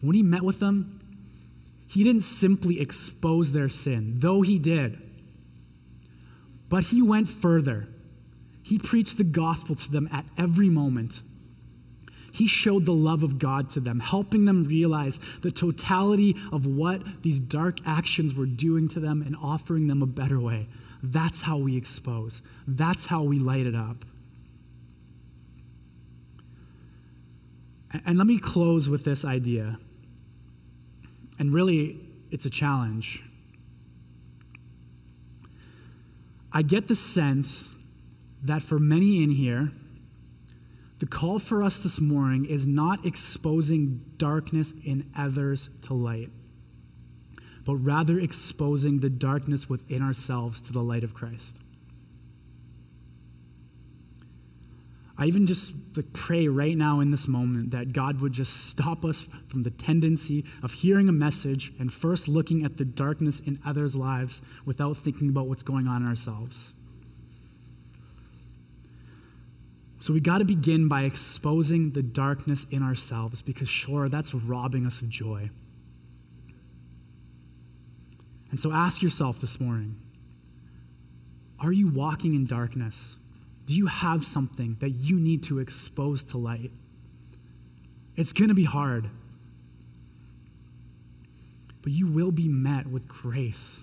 When 0.00 0.14
he 0.14 0.22
met 0.22 0.40
with 0.40 0.58
them, 0.58 1.00
he 1.86 2.02
didn't 2.02 2.22
simply 2.22 2.80
expose 2.80 3.52
their 3.52 3.68
sin, 3.68 4.14
though 4.20 4.40
he 4.40 4.58
did. 4.58 4.96
But 6.70 6.84
he 6.84 7.02
went 7.02 7.28
further. 7.28 7.88
He 8.62 8.78
preached 8.78 9.18
the 9.18 9.22
gospel 9.22 9.74
to 9.74 9.92
them 9.92 10.08
at 10.10 10.24
every 10.38 10.70
moment. 10.70 11.20
He 12.32 12.46
showed 12.46 12.86
the 12.86 12.94
love 12.94 13.22
of 13.22 13.38
God 13.38 13.68
to 13.70 13.80
them, 13.80 14.00
helping 14.00 14.46
them 14.46 14.64
realize 14.64 15.20
the 15.42 15.50
totality 15.50 16.34
of 16.50 16.64
what 16.64 17.20
these 17.20 17.38
dark 17.38 17.80
actions 17.84 18.34
were 18.34 18.46
doing 18.46 18.88
to 18.88 18.98
them 18.98 19.20
and 19.20 19.36
offering 19.36 19.88
them 19.88 20.00
a 20.00 20.06
better 20.06 20.40
way. 20.40 20.68
That's 21.12 21.42
how 21.42 21.56
we 21.56 21.76
expose, 21.76 22.42
that's 22.66 23.06
how 23.06 23.22
we 23.22 23.38
light 23.38 23.66
it 23.66 23.76
up. 23.76 24.04
And 28.04 28.18
let 28.18 28.26
me 28.26 28.38
close 28.40 28.90
with 28.90 29.04
this 29.04 29.24
idea. 29.24 29.78
And 31.38 31.54
really, 31.54 32.00
it's 32.30 32.44
a 32.44 32.50
challenge. 32.50 33.22
I 36.52 36.62
get 36.62 36.88
the 36.88 36.94
sense 36.96 37.76
that 38.42 38.62
for 38.62 38.78
many 38.78 39.22
in 39.22 39.30
here, 39.30 39.70
the 40.98 41.06
call 41.06 41.38
for 41.38 41.62
us 41.62 41.78
this 41.78 42.00
morning 42.00 42.44
is 42.46 42.66
not 42.66 43.06
exposing 43.06 44.02
darkness 44.16 44.74
in 44.84 45.08
others 45.16 45.70
to 45.82 45.94
light 45.94 46.30
but 47.66 47.74
rather 47.76 48.18
exposing 48.18 49.00
the 49.00 49.10
darkness 49.10 49.68
within 49.68 50.00
ourselves 50.00 50.62
to 50.62 50.72
the 50.72 50.82
light 50.82 51.04
of 51.04 51.12
Christ. 51.12 51.58
I 55.18 55.24
even 55.26 55.46
just 55.46 55.74
like, 55.96 56.12
pray 56.12 56.46
right 56.46 56.76
now 56.76 57.00
in 57.00 57.10
this 57.10 57.26
moment 57.26 57.70
that 57.70 57.92
God 57.92 58.20
would 58.20 58.32
just 58.32 58.68
stop 58.68 59.04
us 59.04 59.26
from 59.46 59.62
the 59.62 59.70
tendency 59.70 60.44
of 60.62 60.74
hearing 60.74 61.08
a 61.08 61.12
message 61.12 61.72
and 61.78 61.92
first 61.92 62.28
looking 62.28 62.64
at 62.64 62.76
the 62.76 62.84
darkness 62.84 63.40
in 63.40 63.58
others' 63.64 63.96
lives 63.96 64.42
without 64.64 64.96
thinking 64.96 65.30
about 65.30 65.48
what's 65.48 65.62
going 65.62 65.88
on 65.88 66.02
in 66.02 66.08
ourselves. 66.08 66.74
So 69.98 70.12
we 70.12 70.20
got 70.20 70.38
to 70.38 70.44
begin 70.44 70.86
by 70.86 71.02
exposing 71.02 71.92
the 71.92 72.02
darkness 72.02 72.66
in 72.70 72.82
ourselves 72.82 73.40
because, 73.42 73.68
sure, 73.68 74.08
that's 74.08 74.34
robbing 74.34 74.86
us 74.86 75.00
of 75.00 75.08
joy. 75.08 75.50
And 78.56 78.60
so 78.62 78.72
ask 78.72 79.02
yourself 79.02 79.38
this 79.38 79.60
morning 79.60 79.96
are 81.60 81.74
you 81.74 81.88
walking 81.88 82.34
in 82.34 82.46
darkness? 82.46 83.18
Do 83.66 83.74
you 83.74 83.84
have 83.84 84.24
something 84.24 84.78
that 84.80 84.92
you 84.92 85.20
need 85.20 85.42
to 85.42 85.58
expose 85.58 86.24
to 86.24 86.38
light? 86.38 86.70
It's 88.14 88.32
going 88.32 88.48
to 88.48 88.54
be 88.54 88.64
hard, 88.64 89.10
but 91.82 91.92
you 91.92 92.06
will 92.06 92.30
be 92.30 92.48
met 92.48 92.86
with 92.86 93.06
grace. 93.06 93.80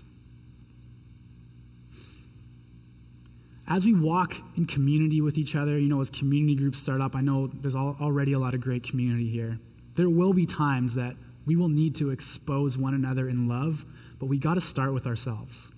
As 3.68 3.86
we 3.86 3.94
walk 3.94 4.38
in 4.58 4.66
community 4.66 5.22
with 5.22 5.38
each 5.38 5.56
other, 5.56 5.78
you 5.78 5.88
know, 5.88 6.02
as 6.02 6.10
community 6.10 6.56
groups 6.56 6.80
start 6.80 7.00
up, 7.00 7.16
I 7.16 7.22
know 7.22 7.46
there's 7.46 7.76
already 7.76 8.34
a 8.34 8.40
lot 8.40 8.56
of 8.56 8.62
great 8.62 8.82
community 8.82 9.30
here. 9.30 9.60
There 9.98 10.10
will 10.10 10.34
be 10.34 10.48
times 10.48 10.96
that 10.96 11.16
we 11.46 11.56
will 11.56 11.70
need 11.70 11.94
to 11.98 12.10
expose 12.10 12.76
one 12.76 12.96
another 12.96 13.30
in 13.30 13.48
love 13.48 13.86
but 14.24 14.30
we 14.30 14.38
got 14.38 14.54
to 14.54 14.62
start 14.62 14.94
with 14.94 15.06
ourselves. 15.06 15.74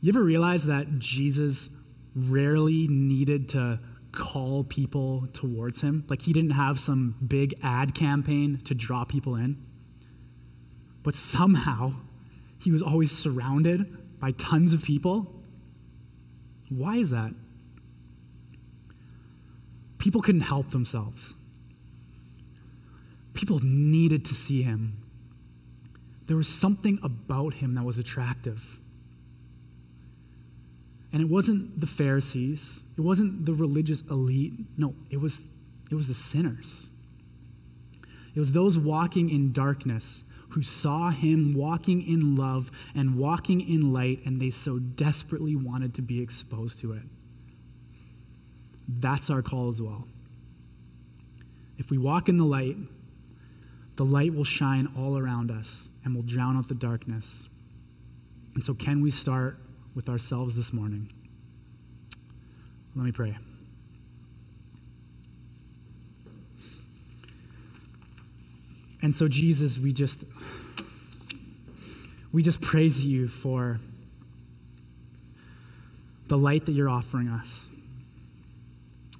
You 0.00 0.10
ever 0.10 0.24
realize 0.24 0.64
that 0.64 0.98
Jesus 0.98 1.68
rarely 2.16 2.88
needed 2.88 3.50
to 3.50 3.78
call 4.10 4.64
people 4.64 5.26
towards 5.34 5.82
him. 5.82 6.06
Like 6.08 6.22
he 6.22 6.32
didn't 6.32 6.52
have 6.52 6.80
some 6.80 7.16
big 7.28 7.56
ad 7.62 7.94
campaign 7.94 8.62
to 8.64 8.74
draw 8.74 9.04
people 9.04 9.34
in. 9.34 9.62
But 11.02 11.14
somehow 11.14 11.92
he 12.58 12.70
was 12.70 12.80
always 12.80 13.12
surrounded 13.12 14.18
by 14.18 14.30
tons 14.30 14.72
of 14.72 14.82
people. 14.82 15.42
Why 16.70 16.96
is 16.96 17.10
that? 17.10 17.34
People 19.98 20.22
couldn't 20.22 20.40
help 20.40 20.70
themselves. 20.70 21.34
People 23.38 23.60
needed 23.62 24.24
to 24.24 24.34
see 24.34 24.62
him. 24.62 24.96
There 26.26 26.36
was 26.36 26.48
something 26.48 26.98
about 27.04 27.54
him 27.54 27.74
that 27.74 27.84
was 27.84 27.96
attractive. 27.96 28.80
And 31.12 31.22
it 31.22 31.28
wasn't 31.28 31.78
the 31.78 31.86
Pharisees, 31.86 32.80
it 32.96 33.02
wasn't 33.02 33.46
the 33.46 33.54
religious 33.54 34.00
elite. 34.10 34.54
No, 34.76 34.96
it 35.08 35.20
was, 35.20 35.42
it 35.88 35.94
was 35.94 36.08
the 36.08 36.14
sinners. 36.14 36.86
It 38.34 38.40
was 38.40 38.50
those 38.50 38.76
walking 38.76 39.30
in 39.30 39.52
darkness 39.52 40.24
who 40.48 40.62
saw 40.62 41.10
him 41.10 41.54
walking 41.54 42.02
in 42.02 42.34
love 42.34 42.72
and 42.92 43.14
walking 43.14 43.60
in 43.60 43.92
light, 43.92 44.18
and 44.26 44.40
they 44.40 44.50
so 44.50 44.80
desperately 44.80 45.54
wanted 45.54 45.94
to 45.94 46.02
be 46.02 46.20
exposed 46.20 46.80
to 46.80 46.92
it. 46.92 47.04
That's 48.88 49.30
our 49.30 49.42
call 49.42 49.68
as 49.68 49.80
well. 49.80 50.08
If 51.78 51.92
we 51.92 51.98
walk 51.98 52.28
in 52.28 52.36
the 52.36 52.44
light, 52.44 52.76
the 53.98 54.04
light 54.04 54.32
will 54.32 54.44
shine 54.44 54.88
all 54.96 55.18
around 55.18 55.50
us 55.50 55.88
and 56.04 56.14
will 56.14 56.22
drown 56.22 56.56
out 56.56 56.68
the 56.68 56.74
darkness. 56.74 57.48
And 58.54 58.64
so, 58.64 58.72
can 58.72 59.02
we 59.02 59.10
start 59.10 59.58
with 59.94 60.08
ourselves 60.08 60.54
this 60.54 60.72
morning? 60.72 61.12
Let 62.94 63.04
me 63.04 63.12
pray. 63.12 63.36
And 69.02 69.14
so, 69.14 69.26
Jesus, 69.26 69.78
we 69.80 69.92
just 69.92 70.24
we 72.32 72.42
just 72.42 72.60
praise 72.60 73.04
you 73.04 73.26
for 73.26 73.80
the 76.28 76.38
light 76.38 76.66
that 76.66 76.72
you're 76.72 76.88
offering 76.88 77.28
us. 77.28 77.66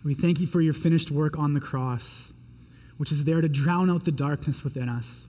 We 0.04 0.14
thank 0.14 0.38
you 0.38 0.46
for 0.46 0.60
your 0.60 0.72
finished 0.72 1.10
work 1.10 1.36
on 1.36 1.54
the 1.54 1.60
cross, 1.60 2.32
which 2.98 3.10
is 3.10 3.24
there 3.24 3.40
to 3.40 3.48
drown 3.48 3.90
out 3.90 4.04
the 4.04 4.12
darkness 4.12 4.62
within 4.62 4.88
us. 4.88 5.26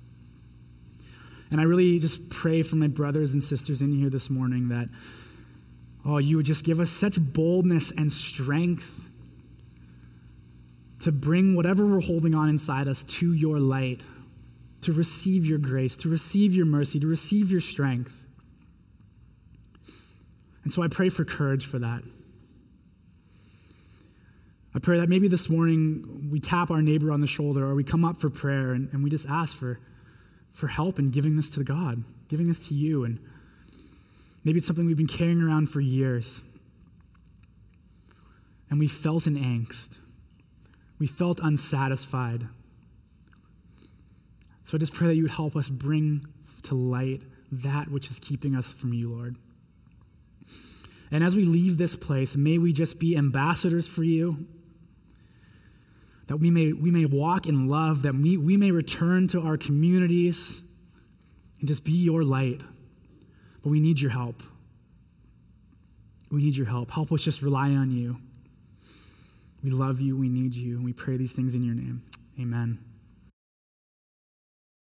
And 1.52 1.60
I 1.60 1.64
really 1.64 1.98
just 1.98 2.30
pray 2.30 2.62
for 2.62 2.76
my 2.76 2.88
brothers 2.88 3.32
and 3.32 3.44
sisters 3.44 3.82
in 3.82 3.94
here 3.94 4.10
this 4.10 4.30
morning 4.30 4.70
that, 4.70 4.90
oh, 6.06 6.18
you 6.18 6.38
would 6.38 6.46
just 6.46 6.64
give 6.64 6.80
us 6.80 6.92
such 6.92 7.18
boldness 7.20 7.92
and 7.92 8.12
strength 8.12 9.10
to 11.00 11.12
bring 11.12 11.56
whatever 11.56 11.88
we're 11.88 12.02
holding 12.02 12.36
on 12.36 12.50
inside 12.50 12.88
us 12.88 13.04
to 13.04 13.34
your 13.34 13.58
light 13.58 14.04
to 14.82 14.94
receive 14.94 15.46
your 15.46 15.60
grace, 15.60 15.96
to 15.98 16.10
receive 16.10 16.54
your 16.54 16.66
mercy, 16.66 17.00
to 17.00 17.08
receive 17.08 17.52
your 17.52 17.62
strength. 17.62 18.26
And 20.64 20.74
so 20.74 20.84
I 20.84 20.88
pray 20.88 21.10
for 21.10 21.26
courage 21.26 21.66
for 21.66 21.80
that. 21.80 22.04
I 24.74 24.80
pray 24.80 25.00
that 25.00 25.10
maybe 25.10 25.28
this 25.28 25.50
morning 25.50 26.30
we 26.32 26.40
tap 26.40 26.70
our 26.70 26.82
neighbor 26.82 27.12
on 27.12 27.22
the 27.22 27.28
shoulder 27.28 27.66
or 27.66 27.74
we 27.74 27.84
come 27.84 28.06
up 28.06 28.18
for 28.18 28.30
prayer 28.30 28.72
and, 28.72 28.92
and 28.94 29.04
we 29.04 29.10
just 29.10 29.28
ask 29.28 29.58
for, 29.58 29.80
for 30.52 30.68
help 30.68 31.00
in 31.00 31.10
giving 31.10 31.36
this 31.36 31.50
to 31.52 31.64
God, 31.64 32.04
giving 32.28 32.48
this 32.48 32.68
to 32.68 32.76
you. 32.76 33.04
And 33.04 33.20
maybe 34.44 34.60
it's 34.60 34.68
something 34.68 34.86
we've 34.86 34.96
been 34.96 35.08
carrying 35.08 35.42
around 35.42 35.70
for 35.70 35.82
years. 35.82 36.42
And 38.70 38.80
we 38.80 38.88
felt 38.88 39.26
an 39.26 39.36
angst. 39.36 39.98
We 41.00 41.08
felt 41.08 41.40
unsatisfied. 41.42 42.48
So 44.64 44.78
I 44.78 44.80
just 44.80 44.94
pray 44.94 45.08
that 45.08 45.16
you 45.16 45.24
would 45.24 45.32
help 45.32 45.56
us 45.56 45.68
bring 45.68 46.28
to 46.64 46.76
light 46.76 47.24
that 47.52 47.90
which 47.90 48.12
is 48.12 48.20
keeping 48.20 48.56
us 48.56 48.72
from 48.72 48.94
you, 48.94 49.12
Lord. 49.12 49.38
And 51.12 51.24
as 51.24 51.36
we 51.36 51.44
leave 51.44 51.80
this 51.80 51.96
place, 51.96 52.36
may 52.36 52.60
we 52.60 52.72
just 52.72 53.00
be 53.00 53.18
ambassadors 53.18 53.88
for 53.88 54.04
you. 54.04 54.46
That 56.30 56.38
we 56.38 56.52
may, 56.52 56.74
we 56.74 56.92
may 56.92 57.06
walk 57.06 57.48
in 57.48 57.68
love, 57.68 58.04
that 58.04 58.14
we, 58.14 58.38
we 58.38 58.56
may 58.56 58.70
return 58.70 59.28
to 59.30 59.42
our 59.42 59.58
communities 59.58 60.62
and 61.60 61.68
just 61.68 61.84
be 61.84 61.92
your 61.92 62.24
light. 62.24 62.62
But 63.64 63.70
we 63.72 63.80
need 63.80 64.00
your 64.00 64.12
help. 64.12 64.44
We 66.30 66.44
need 66.44 66.56
your 66.56 66.68
help. 66.68 66.92
Help 66.92 67.12
us 67.12 67.24
just 67.24 67.42
rely 67.42 67.72
on 67.72 67.90
you. 67.90 68.18
We 69.64 69.72
love 69.72 70.02
you. 70.02 70.16
We 70.16 70.30
need 70.30 70.54
you. 70.54 70.76
And 70.76 70.86
we 70.86 70.94
pray 70.94 71.18
these 71.18 71.34
things 71.34 71.56
in 71.56 71.64
your 71.64 71.74
name. 71.74 72.04
Amen. 72.40 72.78